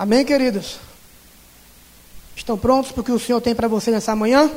Amém, 0.00 0.24
queridos? 0.24 0.78
Estão 2.34 2.56
prontos 2.56 2.90
para 2.90 3.02
o 3.02 3.04
que 3.04 3.12
o 3.12 3.18
Senhor 3.18 3.38
tem 3.42 3.54
para 3.54 3.68
você 3.68 3.90
nessa 3.90 4.16
manhã? 4.16 4.50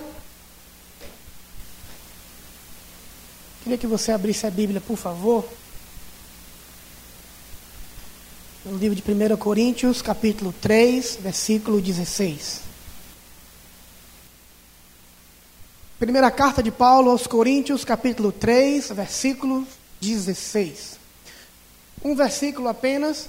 Queria 3.61 3.77
que 3.77 3.85
você 3.85 4.13
abrisse 4.13 4.47
a 4.47 4.49
Bíblia, 4.49 4.79
por 4.79 4.95
favor. 4.95 5.45
No 8.63 8.77
livro 8.77 8.95
de 8.95 9.03
1 9.03 9.35
Coríntios, 9.35 10.01
capítulo 10.01 10.55
3, 10.61 11.17
versículo 11.19 11.81
16. 11.81 12.61
Primeira 15.99 16.31
carta 16.31 16.63
de 16.63 16.71
Paulo 16.71 17.11
aos 17.11 17.27
Coríntios, 17.27 17.83
capítulo 17.83 18.31
3, 18.31 18.91
versículo 18.91 19.67
16. 19.99 20.97
Um 22.01 22.15
versículo 22.15 22.69
apenas. 22.69 23.27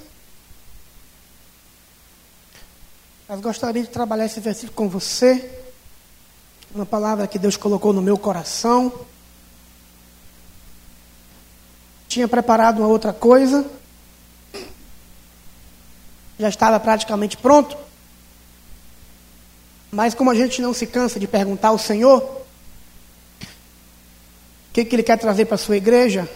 Mas 3.27 3.41
gostaria 3.41 3.83
de 3.83 3.89
trabalhar 3.89 4.27
esse 4.27 4.39
versículo 4.39 4.75
com 4.75 4.89
você. 4.89 5.63
Uma 6.75 6.85
palavra 6.85 7.27
que 7.27 7.39
Deus 7.39 7.57
colocou 7.57 7.93
no 7.93 8.03
meu 8.03 8.19
coração. 8.19 8.93
Tinha 12.07 12.29
preparado 12.29 12.81
uma 12.81 12.89
outra 12.89 13.15
coisa. 13.15 13.65
Já 16.39 16.51
estava 16.51 16.79
praticamente 16.79 17.37
pronto. 17.39 17.77
Mas 19.91 20.13
como 20.13 20.31
a 20.31 20.35
gente 20.35 20.61
não 20.61 20.75
se 20.75 20.87
cansa 20.87 21.19
de 21.19 21.27
perguntar 21.27 21.69
ao 21.69 21.79
Senhor 21.79 22.21
o 22.21 22.37
que, 24.75 24.85
que 24.85 24.97
Ele 24.97 25.03
quer 25.03 25.17
trazer 25.19 25.47
para 25.47 25.55
a 25.55 25.59
sua 25.59 25.77
igreja, 25.77 26.29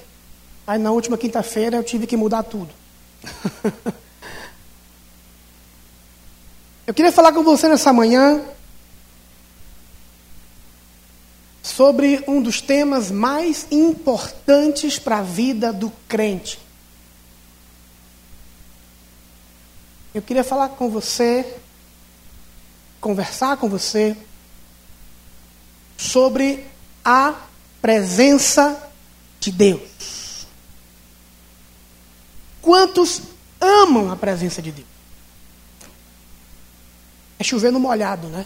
aí 0.67 0.79
na 0.79 0.93
última 0.93 1.19
quinta-feira 1.19 1.77
eu 1.77 1.85
tive 1.85 2.07
que 2.07 2.17
mudar 2.17 2.45
tudo. 2.45 2.71
eu 6.89 6.95
queria 6.95 7.13
falar 7.13 7.35
com 7.35 7.43
você 7.43 7.69
nessa 7.69 7.93
manhã 7.93 8.43
sobre 11.63 12.25
um 12.27 12.41
dos 12.41 12.63
temas 12.63 13.11
mais 13.11 13.67
importantes 13.71 14.99
para 14.99 15.19
a 15.19 15.23
vida 15.23 15.71
do 15.71 15.93
crente. 16.09 16.59
Eu 20.15 20.23
queria 20.23 20.43
falar 20.43 20.71
com 20.71 20.89
você, 20.89 21.59
conversar 23.03 23.59
com 23.59 23.69
você 23.69 24.17
sobre 25.95 26.65
a 27.05 27.35
presença 27.83 28.91
de 29.39 29.53
Deus. 29.53 30.47
Quantos 32.63 33.21
amam 33.61 34.11
a 34.11 34.17
presença 34.17 34.63
de 34.63 34.73
Deus? 34.73 34.88
É 37.39 37.45
chover 37.45 37.71
no 37.71 37.79
molhado, 37.79 38.29
né? 38.29 38.45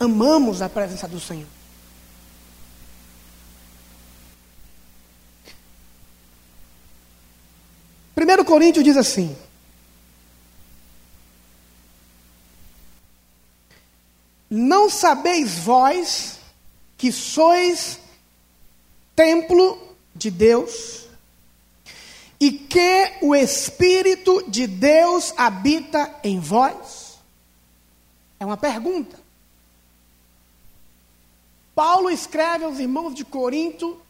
Amamos 0.00 0.62
a 0.62 0.68
presença 0.68 1.06
do 1.06 1.20
Senhor. 1.20 1.46
1 8.16 8.44
Coríntios 8.44 8.84
diz 8.84 8.96
assim: 8.96 9.36
Não 14.50 14.88
sabeis 14.88 15.58
vós 15.58 16.38
que 16.96 17.12
sois 17.12 17.98
templo 19.14 19.96
de 20.14 20.30
Deus 20.30 21.06
e 22.40 22.50
que 22.50 23.12
o 23.20 23.34
Espírito 23.34 24.44
de 24.48 24.66
Deus 24.66 25.34
habita 25.36 26.12
em 26.24 26.40
vós? 26.40 27.07
É 28.40 28.46
uma 28.46 28.56
pergunta. 28.56 29.18
Paulo 31.74 32.10
escreve 32.10 32.64
aos 32.64 32.78
irmãos 32.78 33.14
de 33.14 33.24
Corinto 33.24 34.00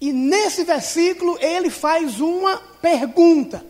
e 0.00 0.12
nesse 0.12 0.64
versículo 0.64 1.38
ele 1.40 1.68
faz 1.68 2.20
uma 2.20 2.56
pergunta: 2.80 3.64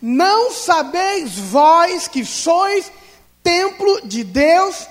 Não 0.00 0.52
sabeis 0.52 1.38
vós 1.38 2.06
que 2.06 2.24
sois 2.24 2.92
templo 3.42 4.06
de 4.06 4.22
Deus 4.24 4.86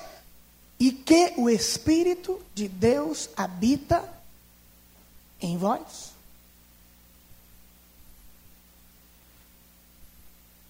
e 0.80 0.92
que 0.92 1.34
o 1.38 1.50
Espírito 1.50 2.42
de 2.56 2.68
Deus 2.68 3.30
habita 3.38 4.04
em 5.40 5.58
vós? 5.58 6.12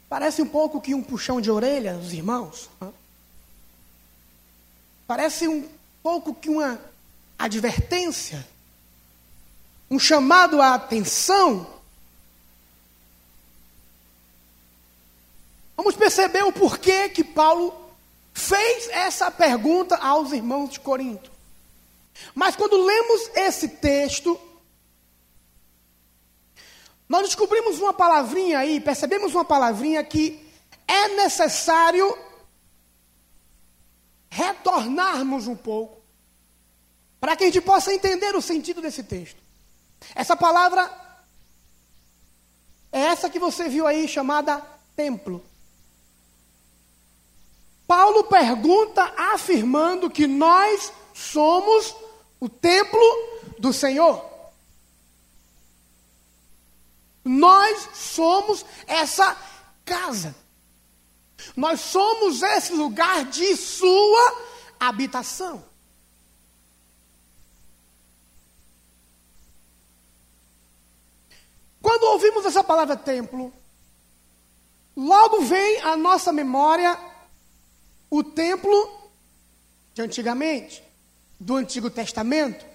Parece 0.09 0.41
um 0.41 0.47
pouco 0.47 0.81
que 0.81 0.93
um 0.93 1.01
puxão 1.01 1.39
de 1.39 1.49
orelha 1.49 1.93
dos 1.93 2.11
irmãos. 2.11 2.69
Parece 5.11 5.45
um 5.45 5.67
pouco 6.01 6.33
que 6.33 6.49
uma 6.49 6.79
advertência 7.37 8.47
um 9.89 9.99
chamado 9.99 10.61
à 10.61 10.75
atenção, 10.75 11.67
vamos 15.75 15.97
perceber 15.97 16.43
o 16.43 16.53
porquê 16.53 17.09
que 17.09 17.25
Paulo 17.25 17.75
fez 18.33 18.87
essa 18.87 19.29
pergunta 19.29 19.97
aos 19.97 20.31
irmãos 20.31 20.69
de 20.69 20.79
Corinto. 20.79 21.29
Mas 22.33 22.55
quando 22.55 22.81
lemos 22.81 23.31
esse 23.35 23.67
texto, 23.67 24.39
nós 27.09 27.23
descobrimos 27.23 27.79
uma 27.79 27.93
palavrinha 27.93 28.59
aí, 28.59 28.79
percebemos 28.79 29.35
uma 29.35 29.43
palavrinha 29.43 30.05
que 30.05 30.39
é 30.87 31.09
necessário 31.09 32.17
retornarmos 34.31 35.45
um 35.45 35.55
pouco, 35.55 36.01
para 37.19 37.35
que 37.35 37.43
a 37.43 37.47
gente 37.47 37.61
possa 37.61 37.93
entender 37.93 38.33
o 38.33 38.41
sentido 38.41 38.81
desse 38.81 39.03
texto. 39.03 39.37
Essa 40.15 40.35
palavra 40.35 40.89
é 42.91 43.01
essa 43.01 43.29
que 43.29 43.37
você 43.37 43.67
viu 43.67 43.85
aí 43.85 44.07
chamada 44.07 44.65
templo. 44.95 45.43
Paulo 47.85 48.23
pergunta 48.23 49.03
afirmando 49.17 50.09
que 50.09 50.25
nós 50.25 50.93
somos 51.13 51.93
o 52.39 52.47
templo 52.47 53.01
do 53.59 53.73
Senhor. 53.73 54.25
Nós 57.23 57.89
somos 57.93 58.65
essa 58.87 59.37
casa. 59.83 60.40
Nós 61.55 61.79
somos 61.81 62.41
esse 62.41 62.73
lugar 62.73 63.25
de 63.25 63.55
sua 63.55 64.37
habitação. 64.79 65.63
Quando 71.81 72.03
ouvimos 72.03 72.45
essa 72.45 72.63
palavra 72.63 72.95
templo, 72.95 73.51
logo 74.95 75.41
vem 75.41 75.81
à 75.81 75.97
nossa 75.97 76.31
memória 76.31 76.97
o 78.09 78.23
templo 78.23 79.01
de 79.93 80.01
antigamente, 80.01 80.83
do 81.39 81.55
Antigo 81.55 81.89
Testamento, 81.89 82.65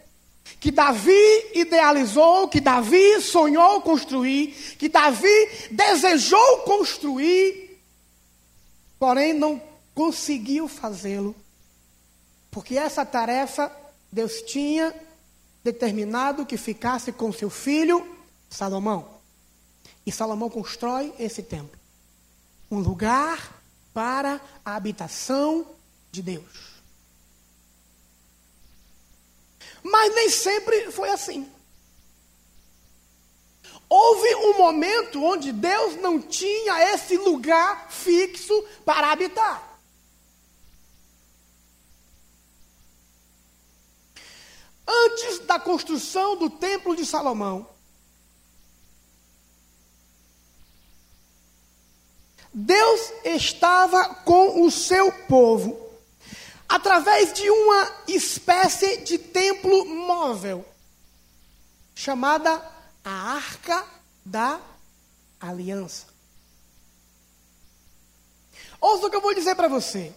que 0.61 0.71
Davi 0.71 1.51
idealizou, 1.55 2.49
que 2.49 2.61
Davi 2.61 3.21
sonhou 3.21 3.81
construir, 3.81 4.49
que 4.79 4.89
Davi 4.89 5.69
desejou 5.71 6.59
construir, 6.59 7.66
porém 8.99 9.33
não 9.33 9.61
conseguiu 9.95 10.69
fazê-lo, 10.69 11.35
porque 12.51 12.77
essa 12.77 13.05
tarefa 13.05 13.71
Deus 14.11 14.43
tinha 14.43 14.95
determinado 15.63 16.47
que 16.47 16.57
ficasse 16.57 17.13
com 17.13 17.33
seu 17.33 17.51
filho 17.51 18.07
Salomão. 18.49 19.17
E 20.05 20.13
Salomão 20.13 20.49
constrói 20.49 21.13
esse 21.19 21.43
templo 21.43 21.77
um 22.71 22.79
lugar 22.81 23.61
para 23.95 24.41
a 24.65 24.77
habitação 24.77 25.67
de 26.11 26.23
Deus. 26.23 26.77
Mas 29.83 30.15
nem 30.15 30.29
sempre 30.29 30.91
foi 30.91 31.11
assim. 31.11 31.49
Houve 33.89 34.35
um 34.37 34.59
momento 34.59 35.23
onde 35.23 35.53
Deus 35.53 35.97
não 35.97 36.21
tinha 36.21 36.93
esse 36.95 37.17
lugar 37.17 37.91
fixo 37.91 38.65
para 38.85 39.13
habitar. 39.13 39.79
Antes 44.87 45.41
da 45.41 45.59
construção 45.59 46.37
do 46.37 46.51
Templo 46.51 46.95
de 46.97 47.05
Salomão, 47.05 47.69
Deus 52.53 53.13
estava 53.25 54.15
com 54.25 54.65
o 54.65 54.71
seu 54.71 55.13
povo 55.13 55.79
através 56.69 57.33
de 57.33 57.49
uma 57.51 57.93
espécie 58.09 58.99
de 59.03 59.19
templo 59.19 59.85
móvel 59.85 60.65
chamada 61.95 62.76
a 63.07 63.37
Arca 63.37 63.87
da 64.25 64.61
Aliança. 65.41 66.07
Ouça 68.81 69.07
o 69.07 69.11
que 69.11 69.15
eu 69.15 69.21
vou 69.21 69.33
dizer 69.33 69.55
para 69.55 69.69
você. 69.69 70.13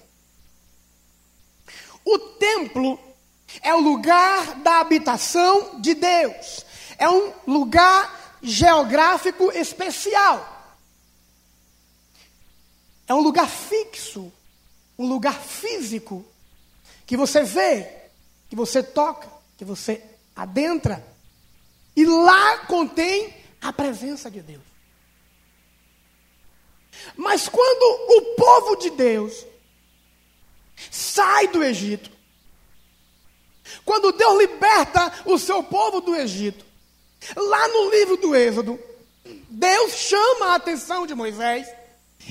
O 2.03 2.17
templo 2.17 2.99
é 3.61 3.75
o 3.75 3.79
lugar 3.79 4.55
da 4.55 4.79
habitação 4.79 5.79
de 5.79 5.93
Deus. 5.93 6.65
É 6.97 7.07
um 7.07 7.31
lugar 7.45 8.39
geográfico 8.41 9.51
especial. 9.51 10.75
É 13.07 13.13
um 13.13 13.21
lugar 13.21 13.47
fixo, 13.47 14.33
um 14.97 15.07
lugar 15.07 15.39
físico, 15.39 16.25
que 17.05 17.15
você 17.15 17.43
vê, 17.43 18.09
que 18.49 18.55
você 18.55 18.81
toca, 18.81 19.29
que 19.57 19.63
você 19.63 20.03
adentra. 20.35 21.18
E 21.99 22.05
lá 22.05 22.59
contém 22.59 23.35
a 23.59 23.73
presença 23.73 24.31
de 24.31 24.39
Deus. 24.39 24.63
Mas 27.17 27.49
quando 27.49 27.83
o 28.17 28.35
povo 28.35 28.77
de 28.77 28.89
Deus 28.91 29.45
sai 30.89 31.49
do 31.49 31.61
Egito, 31.61 32.09
quando 33.83 34.13
Deus 34.13 34.37
liberta 34.37 35.11
o 35.25 35.37
seu 35.37 35.61
povo 35.61 35.99
do 35.99 36.15
Egito, 36.15 36.65
lá 37.35 37.67
no 37.67 37.89
livro 37.89 38.15
do 38.15 38.33
Êxodo, 38.33 38.79
Deus 39.49 39.91
chama 39.91 40.53
a 40.53 40.55
atenção 40.55 41.05
de 41.05 41.13
Moisés 41.13 41.67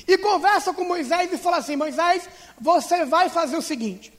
e 0.07 0.17
conversa 0.17 0.73
com 0.73 0.83
Moisés 0.83 1.31
e 1.31 1.37
fala 1.37 1.57
assim: 1.57 1.75
Moisés, 1.75 2.27
você 2.59 3.05
vai 3.05 3.29
fazer 3.29 3.55
o 3.55 3.61
seguinte. 3.61 4.11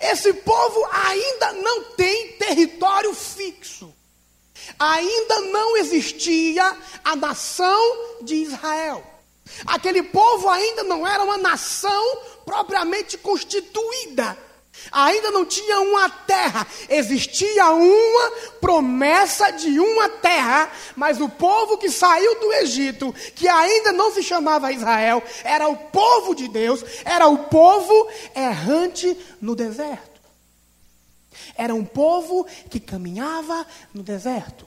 Esse 0.00 0.32
povo 0.32 0.88
ainda 0.92 1.54
não 1.54 1.82
tem 1.96 2.34
território 2.34 3.12
fixo. 3.12 3.97
Ainda 4.78 5.40
não 5.42 5.76
existia 5.76 6.76
a 7.04 7.16
nação 7.16 8.18
de 8.22 8.34
Israel. 8.36 9.04
Aquele 9.66 10.02
povo 10.02 10.48
ainda 10.48 10.82
não 10.84 11.06
era 11.06 11.22
uma 11.22 11.38
nação 11.38 12.18
propriamente 12.44 13.16
constituída. 13.18 14.36
Ainda 14.92 15.30
não 15.30 15.44
tinha 15.44 15.80
uma 15.80 16.08
terra, 16.08 16.66
existia 16.88 17.66
uma 17.72 18.30
promessa 18.60 19.50
de 19.50 19.78
uma 19.78 20.08
terra, 20.08 20.70
mas 20.94 21.20
o 21.20 21.28
povo 21.28 21.76
que 21.76 21.90
saiu 21.90 22.38
do 22.40 22.52
Egito, 22.54 23.14
que 23.34 23.48
ainda 23.48 23.92
não 23.92 24.12
se 24.12 24.22
chamava 24.22 24.72
Israel, 24.72 25.22
era 25.42 25.68
o 25.68 25.76
povo 25.76 26.34
de 26.34 26.48
Deus, 26.48 26.84
era 27.04 27.26
o 27.26 27.38
povo 27.38 28.08
errante 28.34 29.16
no 29.40 29.54
deserto. 29.54 30.07
Era 31.58 31.74
um 31.74 31.84
povo 31.84 32.46
que 32.70 32.78
caminhava 32.78 33.66
no 33.92 34.04
deserto. 34.04 34.64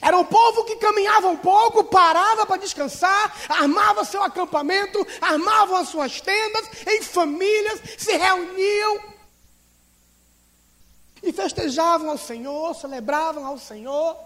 Era 0.00 0.18
um 0.18 0.24
povo 0.24 0.64
que 0.64 0.76
caminhava 0.76 1.28
um 1.28 1.36
pouco, 1.36 1.84
parava 1.84 2.44
para 2.44 2.60
descansar, 2.60 3.34
armava 3.48 4.04
seu 4.04 4.22
acampamento, 4.22 5.04
armavam 5.20 5.76
as 5.76 5.88
suas 5.88 6.20
tendas, 6.20 6.68
em 6.86 7.02
famílias, 7.02 7.80
se 7.96 8.16
reuniam 8.16 9.00
e 11.22 11.32
festejavam 11.32 12.10
ao 12.10 12.18
Senhor, 12.18 12.74
celebravam 12.74 13.46
ao 13.46 13.58
Senhor. 13.58 14.16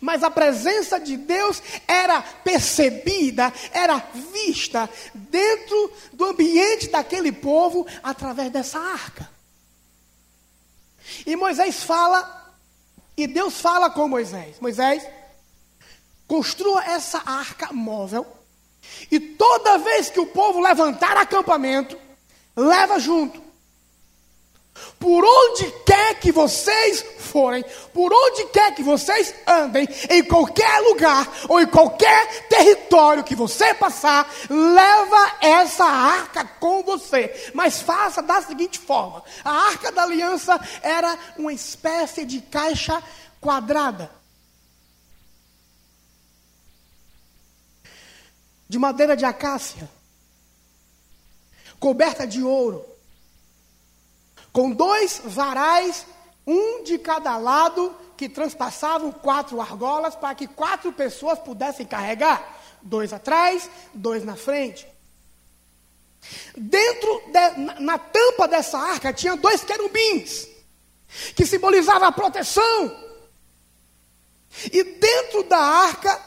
Mas 0.00 0.22
a 0.22 0.30
presença 0.30 0.98
de 0.98 1.16
Deus 1.16 1.62
era 1.86 2.22
percebida, 2.22 3.52
era 3.72 3.98
vista 4.32 4.88
dentro 5.14 5.92
do 6.12 6.24
ambiente 6.26 6.88
daquele 6.88 7.32
povo 7.32 7.86
através 8.02 8.50
dessa 8.50 8.78
arca. 8.78 9.33
E 11.26 11.36
Moisés 11.36 11.82
fala 11.82 12.44
e 13.16 13.26
Deus 13.26 13.60
fala 13.60 13.90
com 13.90 14.08
Moisés: 14.08 14.58
Moisés, 14.60 15.06
construa 16.26 16.84
essa 16.84 17.22
arca 17.24 17.72
móvel. 17.72 18.26
E 19.10 19.18
toda 19.18 19.78
vez 19.78 20.10
que 20.10 20.20
o 20.20 20.26
povo 20.26 20.60
levantar 20.60 21.16
acampamento, 21.16 21.98
leva 22.56 22.98
junto. 22.98 23.42
Por 25.04 25.22
onde 25.22 25.70
quer 25.84 26.18
que 26.18 26.32
vocês 26.32 27.04
forem, 27.18 27.62
por 27.92 28.10
onde 28.10 28.46
quer 28.46 28.74
que 28.74 28.82
vocês 28.82 29.34
andem, 29.46 29.86
em 30.08 30.24
qualquer 30.24 30.80
lugar 30.80 31.30
ou 31.46 31.60
em 31.60 31.66
qualquer 31.66 32.48
território 32.48 33.22
que 33.22 33.34
você 33.34 33.74
passar, 33.74 34.26
leva 34.48 35.36
essa 35.42 35.84
arca 35.84 36.46
com 36.58 36.82
você. 36.82 37.50
Mas 37.52 37.82
faça 37.82 38.22
da 38.22 38.40
seguinte 38.40 38.78
forma: 38.78 39.22
a 39.44 39.50
arca 39.66 39.92
da 39.92 40.04
aliança 40.04 40.58
era 40.80 41.18
uma 41.36 41.52
espécie 41.52 42.24
de 42.24 42.40
caixa 42.40 43.02
quadrada. 43.42 44.10
De 48.66 48.78
madeira 48.78 49.14
de 49.14 49.26
acácia, 49.26 49.86
coberta 51.78 52.26
de 52.26 52.42
ouro 52.42 52.93
com 54.54 54.70
dois 54.70 55.20
varais, 55.24 56.06
um 56.46 56.84
de 56.84 56.96
cada 56.96 57.36
lado, 57.36 57.92
que 58.16 58.28
transpassavam 58.28 59.10
quatro 59.10 59.60
argolas 59.60 60.14
para 60.14 60.32
que 60.32 60.46
quatro 60.46 60.92
pessoas 60.92 61.40
pudessem 61.40 61.84
carregar. 61.84 62.62
Dois 62.80 63.12
atrás, 63.12 63.68
dois 63.92 64.24
na 64.24 64.36
frente. 64.36 64.86
Dentro, 66.56 67.22
de, 67.26 67.58
na, 67.58 67.80
na 67.80 67.98
tampa 67.98 68.46
dessa 68.46 68.78
arca, 68.78 69.12
tinha 69.12 69.36
dois 69.36 69.64
querubins, 69.64 70.46
que 71.34 71.44
simbolizavam 71.44 72.06
a 72.06 72.12
proteção. 72.12 72.96
E 74.72 74.84
dentro 74.84 75.42
da 75.42 75.58
arca, 75.58 76.22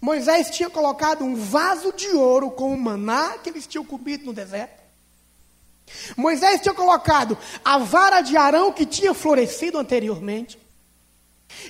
Moisés 0.00 0.50
tinha 0.50 0.70
colocado 0.70 1.24
um 1.24 1.34
vaso 1.34 1.92
de 1.94 2.10
ouro 2.10 2.52
com 2.52 2.72
o 2.72 2.80
maná 2.80 3.38
que 3.38 3.50
eles 3.50 3.66
tinham 3.66 3.84
comido 3.84 4.26
no 4.26 4.32
deserto. 4.32 4.83
Moisés 6.16 6.60
tinha 6.60 6.74
colocado 6.74 7.36
a 7.64 7.78
vara 7.78 8.20
de 8.20 8.36
Arão 8.36 8.72
que 8.72 8.86
tinha 8.86 9.14
florescido 9.14 9.78
anteriormente, 9.78 10.58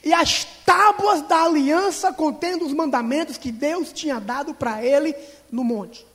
e 0.02 0.12
as 0.12 0.44
tábuas 0.64 1.22
da 1.22 1.44
aliança 1.44 2.12
contendo 2.12 2.64
os 2.64 2.72
mandamentos 2.72 3.36
que 3.36 3.52
Deus 3.52 3.92
tinha 3.92 4.18
dado 4.18 4.54
para 4.54 4.84
ele 4.84 5.14
no 5.50 5.62
monte. 5.62 6.06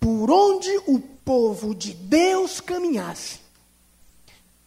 Por 0.00 0.30
onde 0.30 0.70
o 0.86 0.98
povo 1.00 1.74
de 1.74 1.92
Deus 1.92 2.60
caminhasse, 2.60 3.40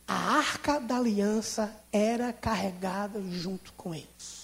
a 0.07 0.37
arca 0.37 0.79
da 0.79 0.97
aliança 0.97 1.75
era 1.91 2.31
carregada 2.31 3.21
junto 3.31 3.73
com 3.73 3.95
eles. 3.95 4.40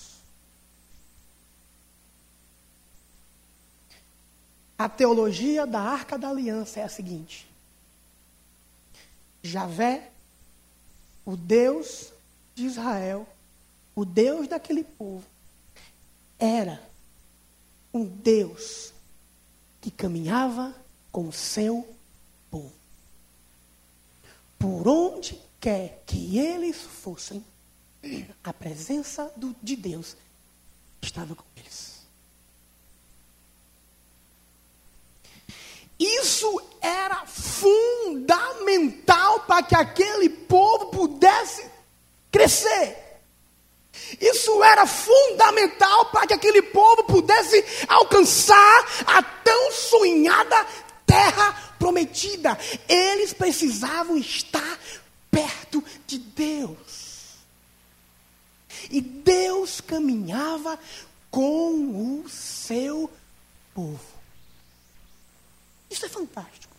A 4.77 4.87
teologia 4.87 5.65
da 5.65 5.81
arca 5.81 6.17
da 6.17 6.29
aliança 6.29 6.79
é 6.79 6.83
a 6.83 6.89
seguinte: 6.89 7.47
Javé, 9.41 10.11
o 11.25 11.35
Deus 11.35 12.13
de 12.53 12.65
Israel, 12.65 13.27
o 13.95 14.05
Deus 14.05 14.47
daquele 14.47 14.83
povo, 14.83 15.25
era 16.37 16.81
um 17.93 18.05
Deus 18.05 18.93
que 19.81 19.89
caminhava 19.89 20.75
com 21.11 21.27
o 21.27 21.33
seu 21.33 21.87
povo. 22.51 22.73
Por 24.59 24.87
onde 24.87 25.39
quer 25.59 26.03
que 26.05 26.37
eles 26.37 26.77
fossem, 26.77 27.43
a 28.43 28.53
presença 28.53 29.31
do, 29.35 29.55
de 29.61 29.75
Deus 29.75 30.15
estava 31.01 31.35
com 31.35 31.43
eles. 31.55 31.96
Isso 35.99 36.61
era 36.81 37.25
fundamental 37.25 39.41
para 39.41 39.63
que 39.63 39.75
aquele 39.75 40.29
povo 40.29 40.87
pudesse 40.87 41.65
crescer. 42.31 43.07
Isso 44.21 44.63
era 44.63 44.85
fundamental 44.85 46.05
para 46.11 46.27
que 46.27 46.33
aquele 46.33 46.61
povo 46.61 47.03
pudesse 47.03 47.63
alcançar 47.87 48.85
a 49.05 49.23
tão 49.23 49.71
sonhada 49.71 50.65
terra 51.05 51.73
prometida. 51.79 52.57
Eles 52.87 53.33
precisavam 53.33 54.17
estar 54.17 54.79
perto 55.31 55.83
de 56.05 56.19
Deus. 56.19 57.07
E 58.89 59.01
Deus 59.01 59.81
caminhava 59.81 60.79
com 61.31 62.21
o 62.23 62.29
seu 62.29 63.09
povo. 63.73 64.16
Isso 65.97 66.05
é 66.05 66.09
fantástico. 66.09 66.75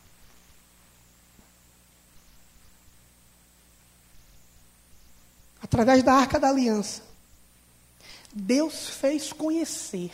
Através 5.60 6.04
da 6.04 6.14
arca 6.14 6.38
da 6.38 6.48
aliança, 6.48 7.02
Deus 8.32 8.90
fez 8.90 9.32
conhecer 9.32 10.12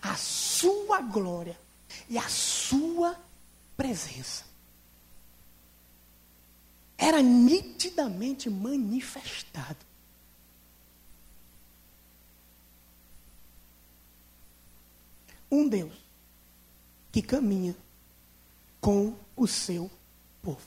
a 0.00 0.16
sua 0.16 1.02
glória 1.02 1.60
e 2.08 2.16
a 2.16 2.26
sua 2.26 3.20
presença. 3.76 4.44
Era 6.96 7.20
nitidamente 7.20 8.48
manifestado. 8.48 9.84
um 15.48 15.68
Deus 15.68 15.94
que 17.12 17.22
caminha 17.22 17.76
com 18.86 19.12
o 19.34 19.48
seu 19.48 19.90
povo. 20.40 20.60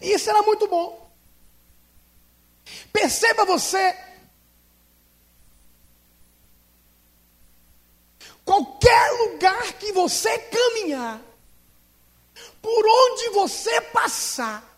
E 0.00 0.14
isso 0.14 0.30
era 0.30 0.40
muito 0.40 0.66
bom. 0.66 1.12
Perceba 2.90 3.44
você, 3.44 3.94
qualquer 8.46 9.10
lugar 9.10 9.74
que 9.74 9.92
você 9.92 10.38
caminhar, 10.38 11.20
por 12.62 12.82
onde 12.86 13.28
você 13.34 13.78
passar, 13.78 14.74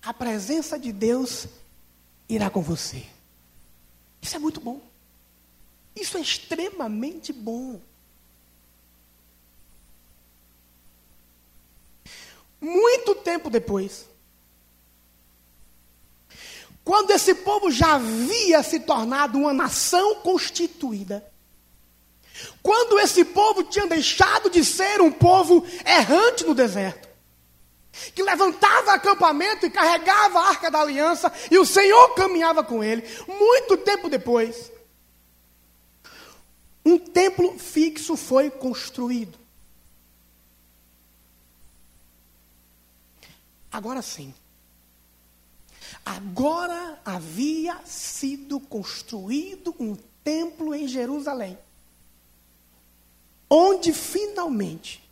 a 0.00 0.14
presença 0.14 0.78
de 0.78 0.92
Deus 0.92 1.48
irá 2.28 2.48
com 2.48 2.62
você. 2.62 3.04
Isso 4.22 4.36
é 4.36 4.38
muito 4.38 4.60
bom. 4.60 4.80
Isso 5.96 6.16
é 6.18 6.20
extremamente 6.20 7.32
bom. 7.32 7.80
Muito 13.04 13.16
tempo 13.16 13.50
depois, 13.50 14.08
quando 16.82 17.10
esse 17.10 17.34
povo 17.34 17.70
já 17.70 17.96
havia 17.96 18.62
se 18.62 18.80
tornado 18.80 19.36
uma 19.36 19.52
nação 19.52 20.16
constituída, 20.16 21.30
quando 22.62 22.98
esse 22.98 23.22
povo 23.26 23.62
tinha 23.64 23.86
deixado 23.86 24.48
de 24.48 24.64
ser 24.64 25.02
um 25.02 25.12
povo 25.12 25.66
errante 25.84 26.44
no 26.44 26.54
deserto, 26.54 27.06
que 28.14 28.22
levantava 28.22 28.94
acampamento 28.94 29.66
e 29.66 29.70
carregava 29.70 30.40
a 30.40 30.48
arca 30.48 30.70
da 30.70 30.80
aliança, 30.80 31.30
e 31.50 31.58
o 31.58 31.66
Senhor 31.66 32.14
caminhava 32.14 32.64
com 32.64 32.82
ele, 32.82 33.04
muito 33.28 33.76
tempo 33.76 34.08
depois, 34.08 34.72
um 36.86 36.98
templo 36.98 37.58
fixo 37.58 38.16
foi 38.16 38.48
construído. 38.50 39.43
Agora 43.74 44.02
sim. 44.02 44.32
Agora 46.06 47.00
havia 47.04 47.84
sido 47.84 48.60
construído 48.60 49.74
um 49.80 49.96
templo 50.22 50.72
em 50.72 50.86
Jerusalém, 50.86 51.58
onde 53.50 53.92
finalmente 53.92 55.02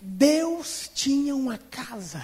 Deus 0.00 0.90
tinha 0.94 1.36
uma 1.36 1.58
casa, 1.58 2.22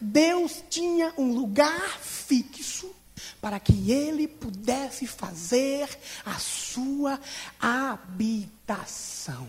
Deus 0.00 0.62
tinha 0.70 1.12
um 1.18 1.32
lugar 1.32 1.98
fixo 1.98 2.94
para 3.40 3.58
que 3.58 3.90
ele 3.90 4.28
pudesse 4.28 5.08
fazer 5.08 5.88
a 6.24 6.38
sua 6.38 7.18
habitação. 7.58 9.48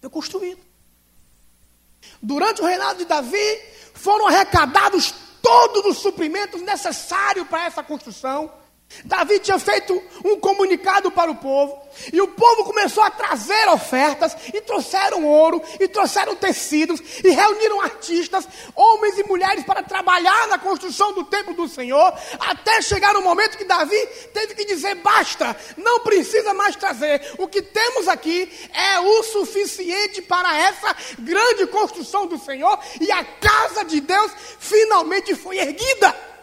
Foi 0.00 0.08
construído. 0.08 0.73
Durante 2.24 2.62
o 2.62 2.64
reinado 2.64 2.98
de 2.98 3.04
Davi, 3.04 3.60
foram 3.92 4.26
arrecadados 4.26 5.14
todos 5.42 5.84
os 5.84 5.98
suprimentos 5.98 6.62
necessários 6.62 7.46
para 7.48 7.66
essa 7.66 7.82
construção. 7.82 8.50
Davi 9.04 9.38
tinha 9.38 9.58
feito 9.58 10.00
um 10.24 10.38
comunicado 10.38 11.10
para 11.10 11.30
o 11.30 11.36
povo, 11.36 11.82
e 12.12 12.20
o 12.20 12.28
povo 12.28 12.64
começou 12.64 13.02
a 13.02 13.10
trazer 13.10 13.68
ofertas, 13.68 14.36
e 14.52 14.60
trouxeram 14.60 15.24
ouro, 15.24 15.62
e 15.80 15.88
trouxeram 15.88 16.34
tecidos, 16.36 17.00
e 17.22 17.30
reuniram 17.30 17.80
artistas, 17.80 18.46
homens 18.74 19.18
e 19.18 19.24
mulheres, 19.24 19.64
para 19.64 19.82
trabalhar 19.82 20.48
na 20.48 20.58
construção 20.58 21.12
do 21.12 21.24
templo 21.24 21.54
do 21.54 21.68
Senhor, 21.68 22.12
até 22.38 22.82
chegar 22.82 23.16
o 23.16 23.22
momento 23.22 23.58
que 23.58 23.64
Davi 23.64 23.98
teve 24.32 24.54
que 24.54 24.64
dizer: 24.64 24.94
basta, 24.96 25.56
não 25.76 26.00
precisa 26.00 26.54
mais 26.54 26.76
trazer, 26.76 27.34
o 27.38 27.48
que 27.48 27.62
temos 27.62 28.08
aqui 28.08 28.50
é 28.72 29.00
o 29.00 29.22
suficiente 29.22 30.22
para 30.22 30.56
essa 30.56 30.96
grande 31.18 31.66
construção 31.66 32.26
do 32.26 32.38
Senhor, 32.38 32.78
e 33.00 33.10
a 33.10 33.24
casa 33.24 33.84
de 33.84 34.00
Deus 34.00 34.32
finalmente 34.58 35.34
foi 35.34 35.58
erguida. 35.58 36.33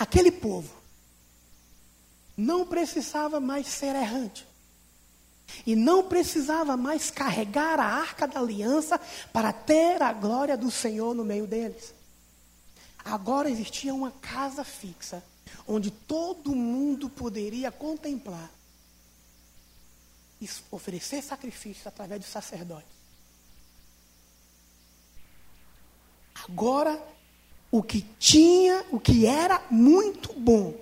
Aquele 0.00 0.32
povo 0.32 0.74
não 2.34 2.66
precisava 2.66 3.38
mais 3.38 3.66
ser 3.66 3.94
errante. 3.94 4.48
E 5.66 5.76
não 5.76 6.08
precisava 6.08 6.74
mais 6.74 7.10
carregar 7.10 7.78
a 7.78 7.84
arca 7.84 8.26
da 8.26 8.40
aliança 8.40 8.98
para 9.30 9.52
ter 9.52 10.00
a 10.00 10.10
glória 10.10 10.56
do 10.56 10.70
Senhor 10.70 11.14
no 11.14 11.22
meio 11.22 11.46
deles. 11.46 11.92
Agora 13.04 13.50
existia 13.50 13.92
uma 13.92 14.10
casa 14.10 14.64
fixa, 14.64 15.22
onde 15.68 15.90
todo 15.90 16.56
mundo 16.56 17.10
poderia 17.10 17.70
contemplar 17.70 18.50
e 20.40 20.48
oferecer 20.70 21.20
sacrifícios 21.22 21.86
através 21.86 22.20
do 22.20 22.26
sacerdote. 22.26 22.88
Agora 26.48 26.98
o 27.70 27.82
que 27.82 28.00
tinha, 28.18 28.84
o 28.90 28.98
que 28.98 29.26
era 29.26 29.62
muito 29.70 30.32
bom, 30.32 30.74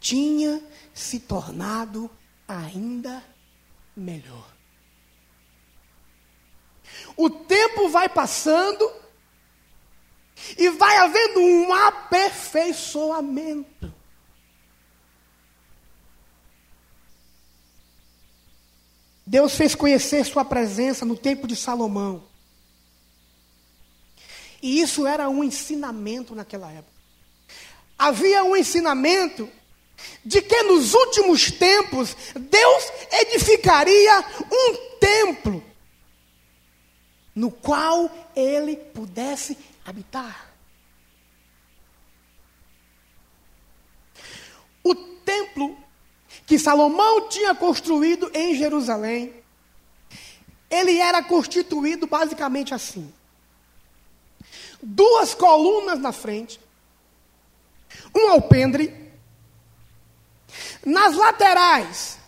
tinha 0.00 0.62
se 0.94 1.20
tornado 1.20 2.10
ainda 2.48 3.22
melhor. 3.96 4.50
O 7.16 7.30
tempo 7.30 7.88
vai 7.88 8.08
passando 8.08 8.90
e 10.58 10.68
vai 10.70 10.96
havendo 10.98 11.40
um 11.40 11.72
aperfeiçoamento. 11.72 13.92
Deus 19.24 19.54
fez 19.54 19.72
conhecer 19.74 20.24
Sua 20.24 20.44
presença 20.44 21.06
no 21.06 21.16
tempo 21.16 21.46
de 21.46 21.56
Salomão. 21.56 22.31
E 24.62 24.80
isso 24.80 25.06
era 25.06 25.28
um 25.28 25.42
ensinamento 25.42 26.36
naquela 26.36 26.70
época. 26.70 26.92
Havia 27.98 28.44
um 28.44 28.56
ensinamento 28.56 29.50
de 30.24 30.40
que 30.40 30.62
nos 30.62 30.94
últimos 30.94 31.50
tempos 31.50 32.16
Deus 32.34 32.84
edificaria 33.10 34.24
um 34.50 34.98
templo 35.00 35.64
no 37.34 37.50
qual 37.50 38.10
ele 38.36 38.76
pudesse 38.76 39.58
habitar. 39.84 40.52
O 44.84 44.94
templo 44.94 45.76
que 46.46 46.58
Salomão 46.58 47.28
tinha 47.28 47.54
construído 47.54 48.30
em 48.34 48.54
Jerusalém, 48.54 49.32
ele 50.70 50.98
era 50.98 51.22
constituído 51.22 52.06
basicamente 52.06 52.74
assim 52.74 53.12
duas 54.82 55.34
colunas 55.34 55.98
na 56.00 56.12
frente, 56.12 56.60
um 58.14 58.28
alpendre. 58.28 59.00
Nas 60.84 61.16
laterais, 61.16 62.18